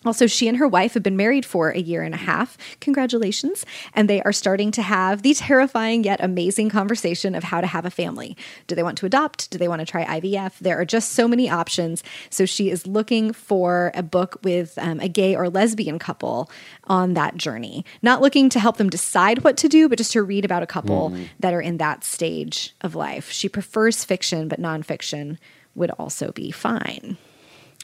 [0.04, 2.56] Also, she and her wife have been married for a year and a half.
[2.80, 3.66] Congratulations.
[3.94, 7.84] And they are starting to have the terrifying yet amazing conversation of how to have
[7.84, 8.36] a family.
[8.66, 9.50] Do they want to adopt?
[9.50, 10.58] Do they want to try IVF?
[10.58, 12.04] There are just so many options.
[12.30, 16.50] So she is looking for a book with um, a gay or lesbian couple
[16.84, 17.84] on that journey.
[18.00, 20.66] Not looking to help them decide what to do, but just to read about a
[20.66, 21.28] couple mm.
[21.40, 23.30] that are in that stage of life.
[23.30, 25.38] She prefers fiction, but nonfiction
[25.74, 27.16] would also be fine.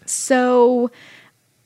[0.07, 0.91] So,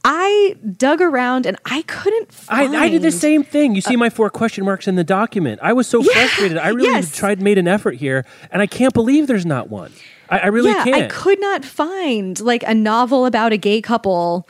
[0.05, 2.76] I dug around and I couldn't find.
[2.76, 3.74] I, I did the same thing.
[3.74, 5.61] You see my four question marks in the document.
[5.62, 6.57] I was so yeah, frustrated.
[6.57, 7.14] I really yes.
[7.14, 9.92] tried, made an effort here, and I can't believe there's not one.
[10.30, 11.03] I, I really yeah, can't.
[11.05, 14.49] I could not find like a novel about a gay couple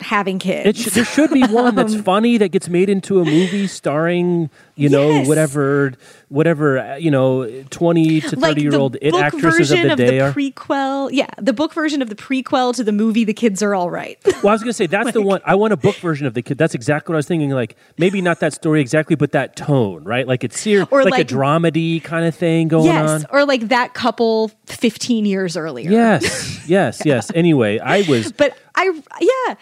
[0.00, 0.78] having kids.
[0.78, 4.50] Sh- there should be one that's um, funny that gets made into a movie starring,
[4.74, 5.28] you know, yes.
[5.28, 5.94] whatever,
[6.28, 9.98] whatever, uh, you know, twenty to thirty like year old it actresses of the of
[9.98, 10.32] day the are.
[10.32, 13.24] Prequel, yeah, the book version of the prequel to the movie.
[13.24, 14.18] The kids are all right.
[14.24, 15.40] well, I was going to say that's like, the one.
[15.44, 16.58] I want a book version of the kid.
[16.58, 17.50] That's exactly what I was thinking.
[17.50, 20.26] Like maybe not that story exactly, but that tone, right?
[20.26, 23.20] Like it's here, or like, like a dramedy kind of thing going yes, on.
[23.20, 25.90] Yes, or like that couple fifteen years earlier.
[25.90, 27.14] Yes, yes, yeah.
[27.14, 27.32] yes.
[27.34, 29.54] Anyway, I was, but I yeah.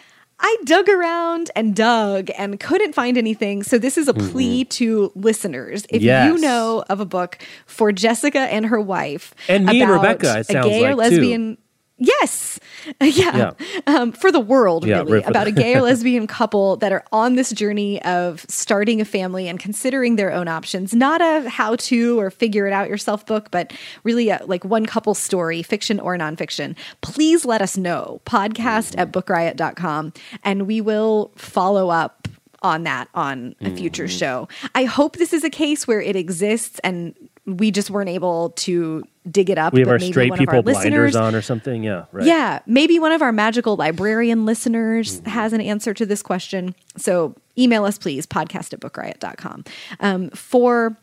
[0.46, 3.62] I dug around and dug and couldn't find anything.
[3.62, 4.30] So this is a mm-hmm.
[4.30, 5.86] plea to listeners.
[5.88, 6.26] If yes.
[6.28, 10.46] you know of a book for Jessica and her wife and me and Rebecca, it
[10.46, 11.62] sounds a gay like or lesbian too.
[11.98, 12.58] Yes.
[13.00, 13.52] Yeah.
[13.60, 13.80] yeah.
[13.86, 17.34] Um, for the world, yeah, really, about a gay or lesbian couple that are on
[17.34, 20.94] this journey of starting a family and considering their own options.
[20.94, 23.72] Not a how to or figure it out yourself book, but
[24.02, 26.76] really a, like one couple story, fiction or nonfiction.
[27.00, 28.20] Please let us know.
[28.26, 32.28] Podcast at bookriot.com and we will follow up
[32.62, 34.18] on that on a future mm-hmm.
[34.18, 34.48] show.
[34.74, 37.14] I hope this is a case where it exists and
[37.46, 39.72] we just weren't able to dig it up.
[39.72, 41.82] We have our straight people our blinders on or something.
[41.82, 42.26] Yeah, right.
[42.26, 45.30] Yeah, maybe one of our magical librarian listeners mm-hmm.
[45.30, 46.74] has an answer to this question.
[46.96, 49.64] So email us, please, podcast at bookriot.com.
[50.00, 50.96] Um, for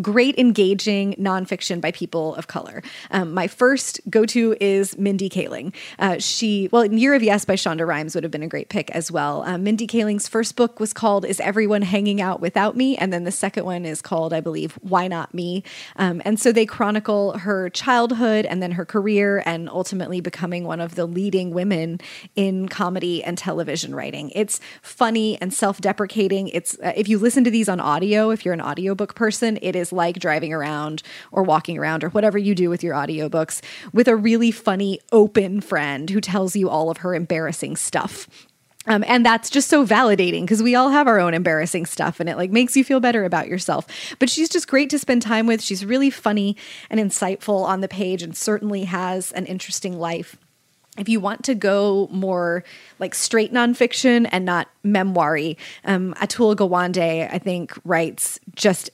[0.00, 2.82] great engaging nonfiction by people of color.
[3.10, 5.72] Um, my first go to is Mindy Kaling.
[5.98, 8.90] Uh, she, well, Year of Yes by Shonda Rhimes would have been a great pick
[8.90, 9.42] as well.
[9.42, 12.96] Um, Mindy Kaling's first book was called Is Everyone Hanging Out Without Me?
[12.96, 15.62] And then the second one is called, I believe, Why Not Me?
[15.96, 20.80] Um, and so they chronicle her childhood and then her career and ultimately becoming one
[20.80, 22.00] of the leading women
[22.34, 24.30] in comedy and television writing.
[24.34, 26.48] It's funny and self deprecating.
[26.48, 29.76] It's, uh, if you listen to these on audio, if you're an audiobook person, it
[29.76, 33.62] is like driving around or walking around or whatever you do with your audiobooks
[33.92, 38.28] with a really funny, open friend who tells you all of her embarrassing stuff.
[38.86, 42.28] Um, and that's just so validating because we all have our own embarrassing stuff and
[42.28, 43.86] it like makes you feel better about yourself.
[44.18, 45.62] But she's just great to spend time with.
[45.62, 46.56] She's really funny
[46.90, 50.36] and insightful on the page and certainly has an interesting life
[50.96, 52.64] if you want to go more
[52.98, 58.90] like straight nonfiction and not memoiry, um, Atul Gawande, I think, writes just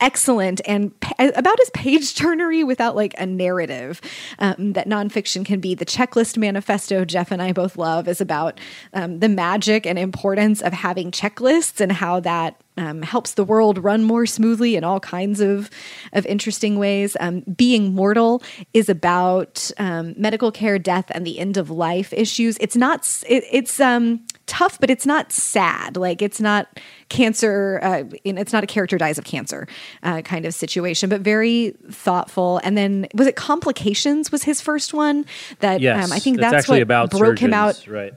[0.00, 4.00] excellent and about as page turnery without like a narrative
[4.38, 5.74] um, that nonfiction can be.
[5.74, 8.60] The checklist manifesto Jeff and I both love is about
[8.92, 13.78] um, the magic and importance of having checklists and how that um, helps the world
[13.78, 15.70] run more smoothly in all kinds of
[16.12, 17.16] of interesting ways.
[17.20, 22.56] Um, Being mortal is about um, medical care, death, and the end of life issues.
[22.58, 23.06] It's not.
[23.28, 25.96] It, it's um, tough, but it's not sad.
[25.96, 27.78] Like it's not cancer.
[27.82, 29.68] Uh, it's not a character dies of cancer
[30.02, 32.60] uh, kind of situation, but very thoughtful.
[32.64, 34.32] And then was it complications?
[34.32, 35.24] Was his first one
[35.60, 37.86] that yes, um, I think that's, that's what about broke surgeons, him out.
[37.86, 38.12] Right.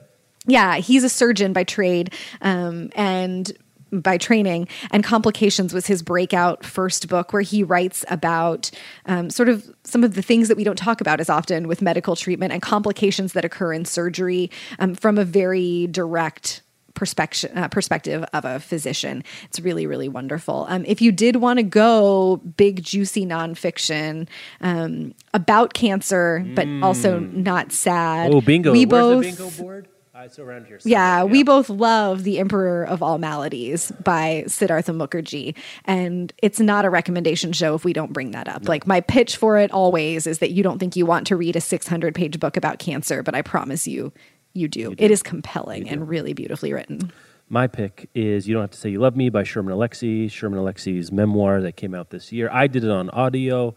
[0.46, 2.12] Yeah, he's a surgeon by trade,
[2.42, 3.50] um, and
[4.00, 8.70] by training and complications was his breakout first book where he writes about
[9.06, 11.82] um, sort of some of the things that we don't talk about as often with
[11.82, 16.62] medical treatment and complications that occur in surgery um, from a very direct
[16.94, 19.24] perspective uh, perspective of a physician.
[19.44, 20.66] It's really really wonderful.
[20.68, 24.28] Um, if you did want to go big juicy nonfiction
[24.60, 26.82] um, about cancer, but mm.
[26.82, 28.32] also not sad.
[28.32, 28.72] Oh, bingo!
[28.72, 29.88] We Where's both, bingo board?
[30.22, 30.78] It's around here.
[30.84, 35.56] Yeah, yeah, we both love The Emperor of All Maladies by Siddhartha Mukherjee.
[35.84, 38.62] And it's not a recommendation show if we don't bring that up.
[38.62, 38.68] No.
[38.68, 41.56] Like, my pitch for it always is that you don't think you want to read
[41.56, 44.12] a 600 page book about cancer, but I promise you,
[44.52, 44.94] you do.
[44.98, 47.12] It is compelling and really beautifully written.
[47.48, 50.58] My pick is You Don't Have to Say You Love Me by Sherman Alexie, Sherman
[50.58, 52.48] Alexie's memoir that came out this year.
[52.50, 53.74] I did it on audio.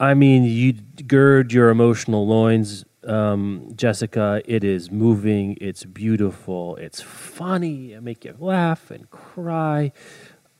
[0.00, 0.72] I mean, you
[1.06, 4.42] gird your emotional loins, um, Jessica.
[4.44, 9.92] It is moving, it's beautiful, it's funny, it make you laugh and cry.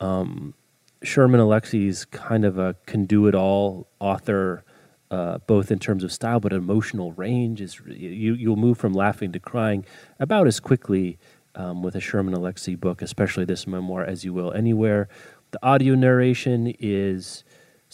[0.01, 0.55] Um,
[1.03, 4.65] Sherman Alexie's kind of a can do it all author,
[5.11, 7.61] uh, both in terms of style but emotional range.
[7.61, 9.85] Is you you'll move from laughing to crying
[10.19, 11.19] about as quickly
[11.55, 15.09] um, with a Sherman Alexie book, especially this memoir, as you will anywhere.
[15.51, 17.44] The audio narration is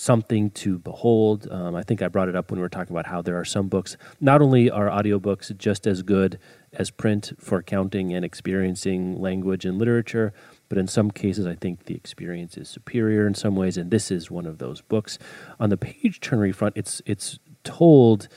[0.01, 1.47] something to behold.
[1.51, 3.45] Um, I think I brought it up when we were talking about how there are
[3.45, 6.39] some books, not only are audiobooks just as good
[6.73, 10.33] as print for counting and experiencing language and literature,
[10.71, 14.11] but in some cases, I think the experience is superior in some ways, and this
[14.11, 15.19] is one of those books.
[15.59, 18.29] On the page turnery front, it's it's told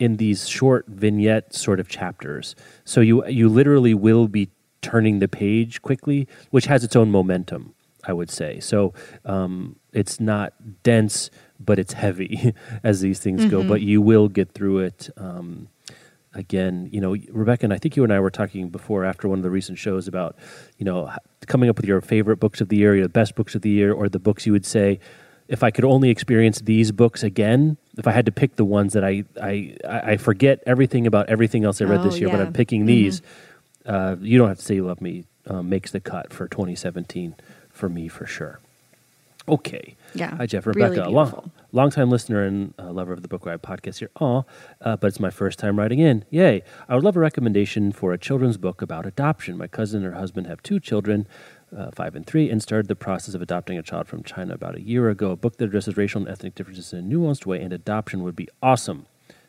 [0.00, 2.56] in these short vignette sort of chapters.
[2.84, 4.50] So you you literally will be
[4.80, 7.74] turning the page quickly, which has its own momentum.
[8.04, 8.92] I would say so.
[9.24, 11.30] Um, it's not dense,
[11.60, 13.50] but it's heavy as these things mm-hmm.
[13.50, 13.62] go.
[13.64, 15.10] But you will get through it.
[15.16, 15.68] Um,
[16.34, 19.38] again, you know, Rebecca, and I think you and I were talking before after one
[19.38, 20.36] of the recent shows about,
[20.78, 21.10] you know,
[21.46, 23.92] coming up with your favorite books of the year, your best books of the year,
[23.92, 24.98] or the books you would say,
[25.48, 28.94] if I could only experience these books again, if I had to pick the ones
[28.94, 32.36] that I I, I forget everything about everything else I read oh, this year, yeah.
[32.36, 32.86] but I'm picking mm-hmm.
[32.86, 33.22] these,
[33.84, 35.24] uh, you don't have to say you love me.
[35.44, 37.34] Um, makes the cut for 2017
[37.68, 38.60] for me for sure.
[39.48, 39.96] Okay.
[40.14, 40.36] Yeah.
[40.36, 40.66] Hi, Jeff.
[40.66, 44.10] Rebecca, really long, longtime listener and uh, lover of the Book Riot podcast here.
[44.20, 44.42] Aw,
[44.80, 46.24] uh, but it's my first time writing in.
[46.30, 46.62] Yay.
[46.88, 49.56] I would love a recommendation for a children's book about adoption.
[49.58, 51.26] My cousin and her husband have two children,
[51.76, 54.76] uh, five and three, and started the process of adopting a child from China about
[54.76, 55.32] a year ago.
[55.32, 58.36] A book that addresses racial and ethnic differences in a nuanced way and adoption would
[58.36, 59.06] be awesome.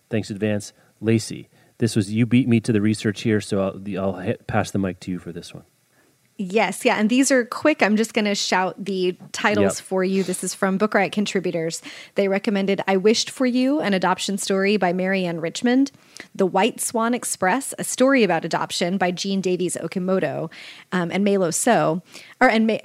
[0.09, 1.49] Thanks in advance, Lacey.
[1.77, 4.99] This was, you beat me to the research here, so I'll, I'll pass the mic
[5.01, 5.65] to you for this one.
[6.37, 6.95] Yes, yeah.
[6.95, 7.83] And these are quick.
[7.83, 9.85] I'm just going to shout the titles yep.
[9.85, 10.23] for you.
[10.23, 11.81] This is from Book Riot contributors.
[12.15, 15.91] They recommended I Wished for You, an adoption story by Marianne Richmond,
[16.33, 20.51] The White Swan Express, a story about adoption by Jean Davies Okimoto,
[20.91, 22.01] um, and Melo So,
[22.41, 22.81] or and May.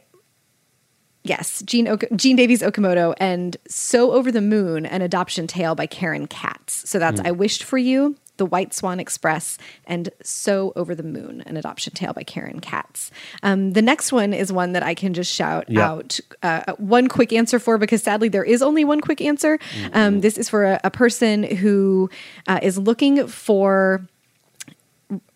[1.24, 5.86] Yes, Jean, ok- Jean Davies Okimoto and So Over the Moon, an adoption tale by
[5.86, 6.88] Karen Katz.
[6.88, 7.26] So that's mm.
[7.26, 11.92] I Wished for You, the White Swan Express, and So Over the Moon, an adoption
[11.92, 13.10] tale by Karen Katz.
[13.42, 17.32] Um, the next one is one that I can just shout out uh, one quick
[17.32, 19.58] answer for because sadly there is only one quick answer.
[19.58, 19.90] Mm-hmm.
[19.92, 22.10] Um, this is for a, a person who
[22.46, 24.08] uh, is looking for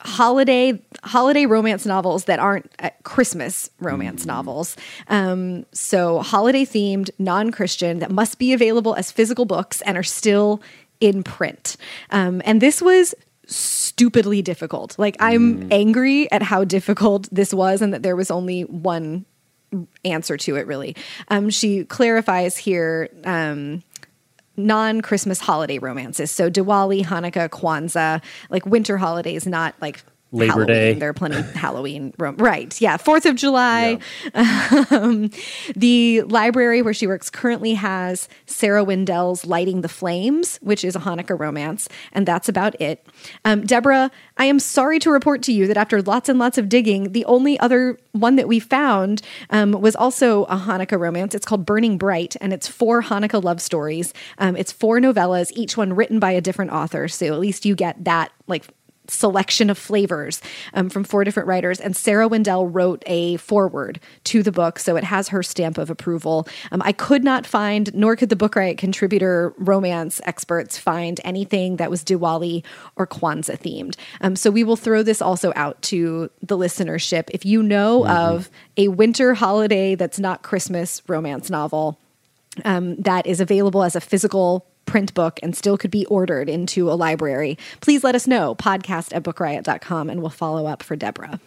[0.01, 4.27] holiday holiday romance novels that aren't uh, Christmas romance mm.
[4.27, 4.77] novels.
[5.09, 10.03] Um, so holiday themed, non Christian that must be available as physical books and are
[10.03, 10.61] still
[11.03, 11.77] in print.
[12.11, 13.15] Um, and this was
[13.47, 14.99] stupidly difficult.
[14.99, 15.69] Like, I'm mm.
[15.73, 19.27] angry at how difficult this was and that there was only one
[20.05, 20.95] answer to it, really.
[21.29, 23.11] Um, she clarifies here.
[23.25, 23.83] Um,
[24.55, 26.31] non Christmas holiday romances.
[26.31, 30.67] So Diwali, Hanukkah, Kwanzaa, like winter holidays, not like Labor Halloween.
[30.67, 30.93] Day.
[30.95, 32.15] There are plenty of Halloween.
[32.19, 32.81] Right.
[32.81, 32.97] Yeah.
[32.97, 33.99] Fourth of July.
[34.35, 34.85] Yeah.
[34.91, 35.31] Um,
[35.77, 40.99] the library where she works currently has Sarah Wendell's Lighting the Flames, which is a
[41.01, 41.89] Hanukkah romance.
[42.13, 43.07] And that's about it.
[43.45, 46.69] Um, Deborah, I am sorry to report to you that after lots and lots of
[46.69, 51.35] digging, the only other one that we found um, was also a Hanukkah romance.
[51.35, 54.15] It's called Burning Bright, and it's four Hanukkah love stories.
[54.39, 57.09] Um, it's four novellas, each one written by a different author.
[57.09, 58.67] So at least you get that like
[59.09, 60.41] selection of flavors
[60.75, 61.81] um, from four different writers.
[61.81, 65.91] And Sarah Wendell wrote a foreword to the book, so it has her stamp of
[65.91, 66.47] approval.
[66.71, 71.77] Um, I could not find, nor could the Book Riot contributor romance experts find anything
[71.77, 72.65] that was Diwali
[72.97, 73.97] or Kwanzaa themed.
[74.21, 77.25] Um, so we will throw this also out to the listenership.
[77.31, 78.11] If you know mm-hmm.
[78.11, 81.99] of a winter holiday that's not Christmas romance novel,
[82.65, 86.91] um, that is available as a physical print book and still could be ordered into
[86.91, 88.55] a library, please let us know.
[88.55, 91.41] Podcast at bookriot.com and we'll follow up for Deborah.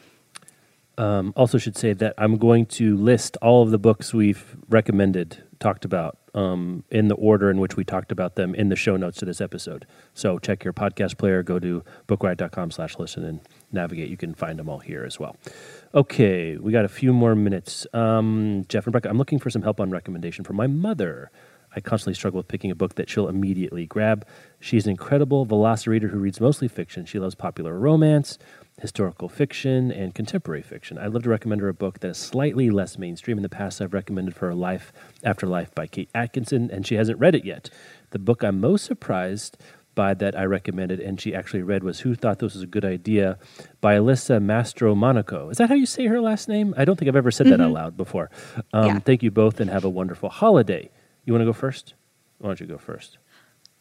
[0.98, 5.44] Um, also, should say that I'm going to list all of the books we've recommended,
[5.60, 8.96] talked about, um, in the order in which we talked about them in the show
[8.96, 9.86] notes to this episode.
[10.14, 13.42] So check your podcast player, go to bookriot.com slash listen and
[13.72, 14.10] navigate.
[14.10, 15.36] You can find them all here as well.
[15.94, 17.86] Okay, we got a few more minutes.
[17.94, 21.30] Um, Jeff and Rebecca, I'm looking for some help on recommendation for my mother.
[21.76, 24.26] I constantly struggle with picking a book that she'll immediately grab.
[24.60, 27.06] She's an incredible velociraptor who reads mostly fiction.
[27.06, 28.38] She loves popular romance,
[28.80, 30.98] historical fiction, and contemporary fiction.
[30.98, 33.38] I'd love to recommend her a book that is slightly less mainstream.
[33.38, 36.96] In the past, I've recommended for her Life After Life by Kate Atkinson, and she
[36.96, 37.70] hasn't read it yet.
[38.12, 39.58] The book I'm most surprised
[39.96, 42.84] by that I recommended, and she actually read was "Who Thought This Was a Good
[42.84, 43.38] Idea"
[43.80, 45.50] by Alyssa Mastromonaco.
[45.52, 46.74] Is that how you say her last name?
[46.78, 48.30] I don't think I've ever said that out loud before.
[48.74, 49.00] Um, Yeah.
[49.00, 50.90] Thank you both, and have a wonderful holiday.
[51.26, 51.94] You want to go first?
[52.40, 53.18] Why don't you go first?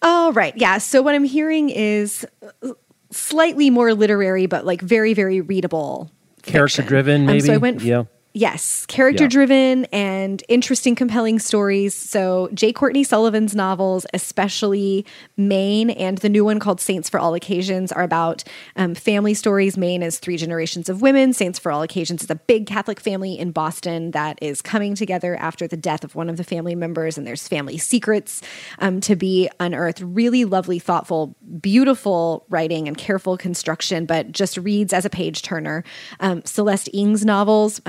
[0.03, 0.57] All right.
[0.57, 0.79] Yeah.
[0.79, 2.27] So what I'm hearing is
[2.63, 2.71] uh,
[3.11, 6.11] slightly more literary, but like very, very readable.
[6.43, 7.41] Character driven, Um, maybe.
[7.41, 7.81] so I went.
[7.83, 8.05] yeah.
[8.37, 11.95] Yes, character driven and interesting, compelling stories.
[11.95, 12.73] So, J.
[12.73, 15.07] Courtney Sullivan's novels, especially
[15.37, 18.43] Maine and the new one called Saints for All Occasions, are about
[18.75, 19.77] um, family stories.
[19.77, 21.33] Maine is three generations of women.
[21.33, 25.37] Saints for All Occasions is a big Catholic family in Boston that is coming together
[25.37, 28.43] after the death of one of the family members, and there's family secrets
[28.81, 30.01] um, to be unearthed.
[30.01, 35.85] Really lovely, thoughtful, beautiful writing and careful construction, but just reads as a page turner.
[36.19, 37.81] Um, Celeste Ng's novels,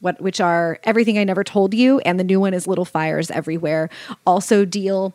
[0.00, 3.30] what which are Everything I Never Told You, and the new one is Little Fires
[3.30, 3.88] Everywhere,
[4.26, 5.14] also deal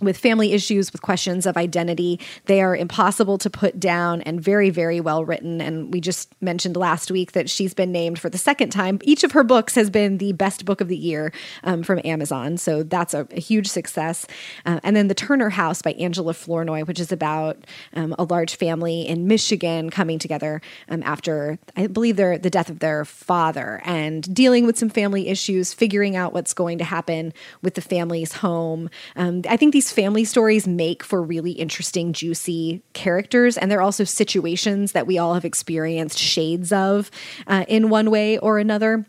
[0.00, 2.20] with family issues, with questions of identity.
[2.46, 5.60] They are impossible to put down and very, very well written.
[5.60, 8.98] And we just mentioned last week that she's been named for the second time.
[9.02, 11.32] Each of her books has been the best book of the year
[11.64, 12.56] um, from Amazon.
[12.56, 14.26] So that's a, a huge success.
[14.64, 17.58] Uh, and then The Turner House by Angela Flournoy, which is about
[17.94, 22.70] um, a large family in Michigan coming together um, after, I believe, their, the death
[22.70, 27.32] of their father and dealing with some family issues, figuring out what's going to happen
[27.62, 28.90] with the family's home.
[29.16, 33.56] Um, I think these family stories make for really interesting, juicy characters.
[33.56, 37.10] And they're also situations that we all have experienced shades of
[37.46, 39.04] uh, in one way or another.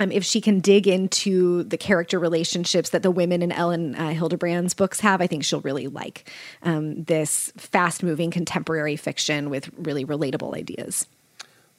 [0.00, 4.10] Um, if she can dig into the character relationships that the women in Elin uh,
[4.10, 6.30] Hilderbrand's books have, I think she'll really like
[6.62, 11.06] um, this fast moving contemporary fiction with really relatable ideas.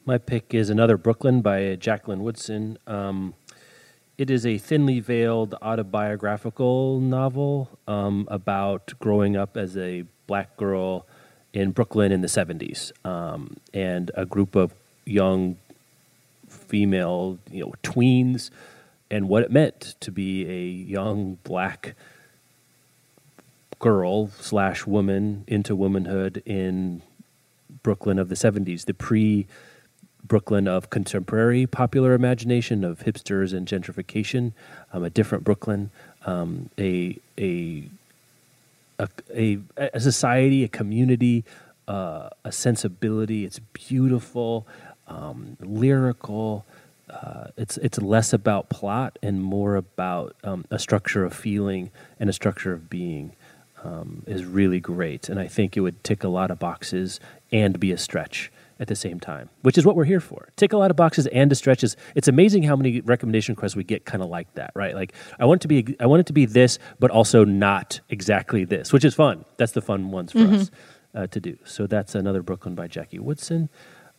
[0.06, 2.78] My pick is another Brooklyn by Jacqueline Woodson.
[2.88, 3.36] Um,
[4.20, 11.06] it is a thinly veiled autobiographical novel um, about growing up as a black girl
[11.54, 14.74] in Brooklyn in the 70s um, and a group of
[15.06, 15.56] young
[16.50, 18.50] female, you know, tweens
[19.10, 21.96] and what it meant to be a young black
[23.80, 27.02] girl slash woman into womanhood in
[27.84, 29.48] Brooklyn of the 70s, the pre
[30.24, 34.54] Brooklyn of contemporary popular imagination of hipsters and gentrification,
[34.94, 35.92] um, a different Brooklyn,
[36.26, 37.90] um, a, a,
[39.34, 41.44] a, a, society, a community,
[41.88, 43.46] uh, a sensibility.
[43.46, 44.68] It's beautiful,
[45.08, 46.66] um, lyrical.
[47.10, 51.90] Uh, it's it's less about plot and more about um, a structure of feeling
[52.20, 53.32] and a structure of being
[53.84, 55.30] um, is really great.
[55.30, 57.20] And I think it would tick a lot of boxes
[57.52, 60.50] and be a stretch at the same time, which is what we're here for.
[60.56, 61.98] Tick a lot of boxes and a stretches.
[62.16, 64.96] It's amazing how many recommendation requests we get kind of like that, right?
[64.96, 68.00] Like I want it to be I want it to be this, but also not
[68.10, 69.46] exactly this, which is fun.
[69.58, 70.72] That's the fun ones for us
[71.14, 71.58] uh, to do.
[71.66, 73.70] So that's another Brooklyn by Jackie Woodson.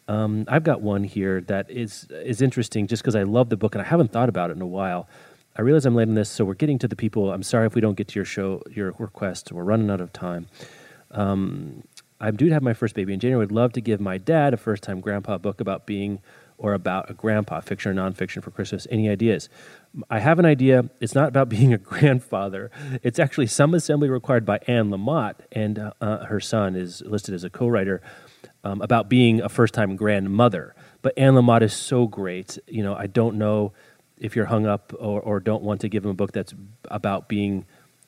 [0.08, 3.74] Um, I've got one here that is is interesting just because I love the book
[3.74, 5.08] and I haven't thought about it in a while.
[5.56, 7.32] I realize I'm late on this, so we're getting to the people.
[7.32, 9.52] I'm sorry if we don't get to your show, your request.
[9.52, 10.46] We're running out of time.
[11.10, 11.82] Um,
[12.20, 13.46] I'm due to have my first baby in January.
[13.46, 16.20] Would love to give my dad a first time grandpa book about being
[16.60, 18.86] or about a grandpa, fiction or nonfiction for Christmas.
[18.90, 19.48] Any ideas?
[20.10, 20.90] I have an idea.
[21.00, 22.70] It's not about being a grandfather.
[23.02, 27.34] It's actually some assembly required by Anne Lamott, and uh, uh, her son is listed
[27.34, 28.02] as a co-writer
[28.62, 30.74] um, about being a first-time grandmother.
[31.00, 32.58] But Anne Lamott is so great.
[32.68, 33.72] You know, I don't know
[34.18, 36.52] if you're hung up or, or don't want to give him a book that's
[36.84, 37.64] about being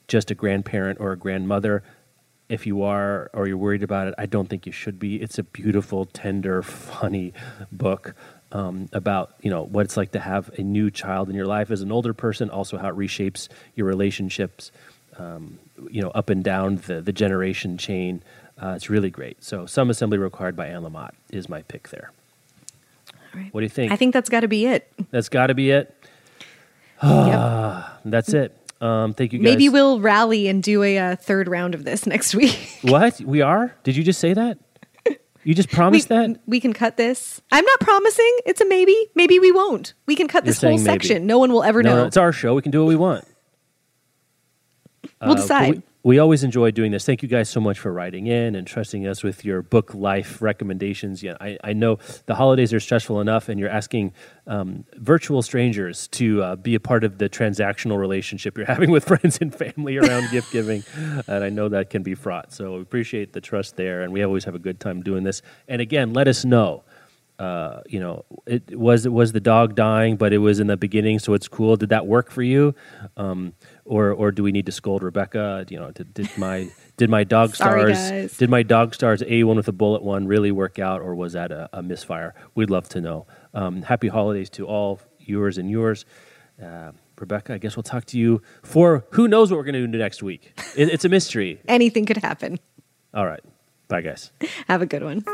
[0.08, 1.82] just a grandparent or a grandmother.
[2.52, 5.16] If you are or you're worried about it, I don't think you should be.
[5.16, 7.32] It's a beautiful, tender, funny
[7.72, 8.14] book
[8.52, 11.70] um, about you know what it's like to have a new child in your life
[11.70, 12.50] as an older person.
[12.50, 14.70] Also, how it reshapes your relationships,
[15.16, 15.58] um,
[15.90, 18.22] you know, up and down the the generation chain.
[18.62, 19.42] Uh, it's really great.
[19.42, 22.12] So, some assembly required by Anne Lamott is my pick there.
[23.34, 23.54] All right.
[23.54, 23.90] What do you think?
[23.90, 24.92] I think that's got to be it.
[25.10, 25.94] That's got to be it.
[27.02, 27.86] yep.
[28.04, 28.56] That's it.
[28.82, 29.44] Um, thank you guys.
[29.44, 32.58] Maybe we'll rally and do a uh, third round of this next week.
[32.82, 33.20] What?
[33.20, 33.74] We are?
[33.84, 34.58] Did you just say that?
[35.44, 36.40] You just we, promised that?
[36.46, 37.40] we can cut this.
[37.52, 38.38] I'm not promising.
[38.44, 38.96] It's a maybe.
[39.14, 39.94] Maybe we won't.
[40.06, 40.82] We can cut You're this whole maybe.
[40.82, 41.26] section.
[41.26, 41.96] No one will ever No, know.
[42.02, 42.54] no, it's our show.
[42.54, 43.24] We can do what we want.
[45.20, 45.74] we'll Uh, decide.
[45.76, 47.06] We, we always enjoy doing this.
[47.06, 50.42] Thank you guys so much for writing in and trusting us with your book life
[50.42, 51.22] recommendations.
[51.22, 54.12] Yeah, I, I know the holidays are stressful enough, and you're asking
[54.46, 59.04] um, virtual strangers to uh, be a part of the transactional relationship you're having with
[59.04, 60.82] friends and family around gift giving,
[61.26, 62.52] and I know that can be fraught.
[62.52, 65.40] So we appreciate the trust there, and we always have a good time doing this.
[65.68, 66.82] And again, let us know.
[67.38, 70.76] Uh, you know, it was it was the dog dying, but it was in the
[70.76, 71.76] beginning, so it's cool.
[71.76, 72.74] Did that work for you?
[73.16, 75.64] Um, or or do we need to scold Rebecca?
[75.68, 77.98] You know, did, did my Did my dog stars?
[77.98, 78.36] guys.
[78.36, 81.32] Did my dog stars A one with a bullet one really work out, or was
[81.32, 82.34] that a, a misfire?
[82.54, 83.26] We'd love to know.
[83.54, 86.04] Um, happy holidays to all yours and yours.
[86.62, 89.86] Uh, Rebecca, I guess we'll talk to you for who knows what we're going to
[89.86, 90.52] do next week.
[90.76, 91.60] It, it's a mystery.
[91.68, 92.58] Anything could happen.
[93.14, 93.42] All right.
[93.88, 94.32] Bye, guys.
[94.68, 95.24] Have a good one.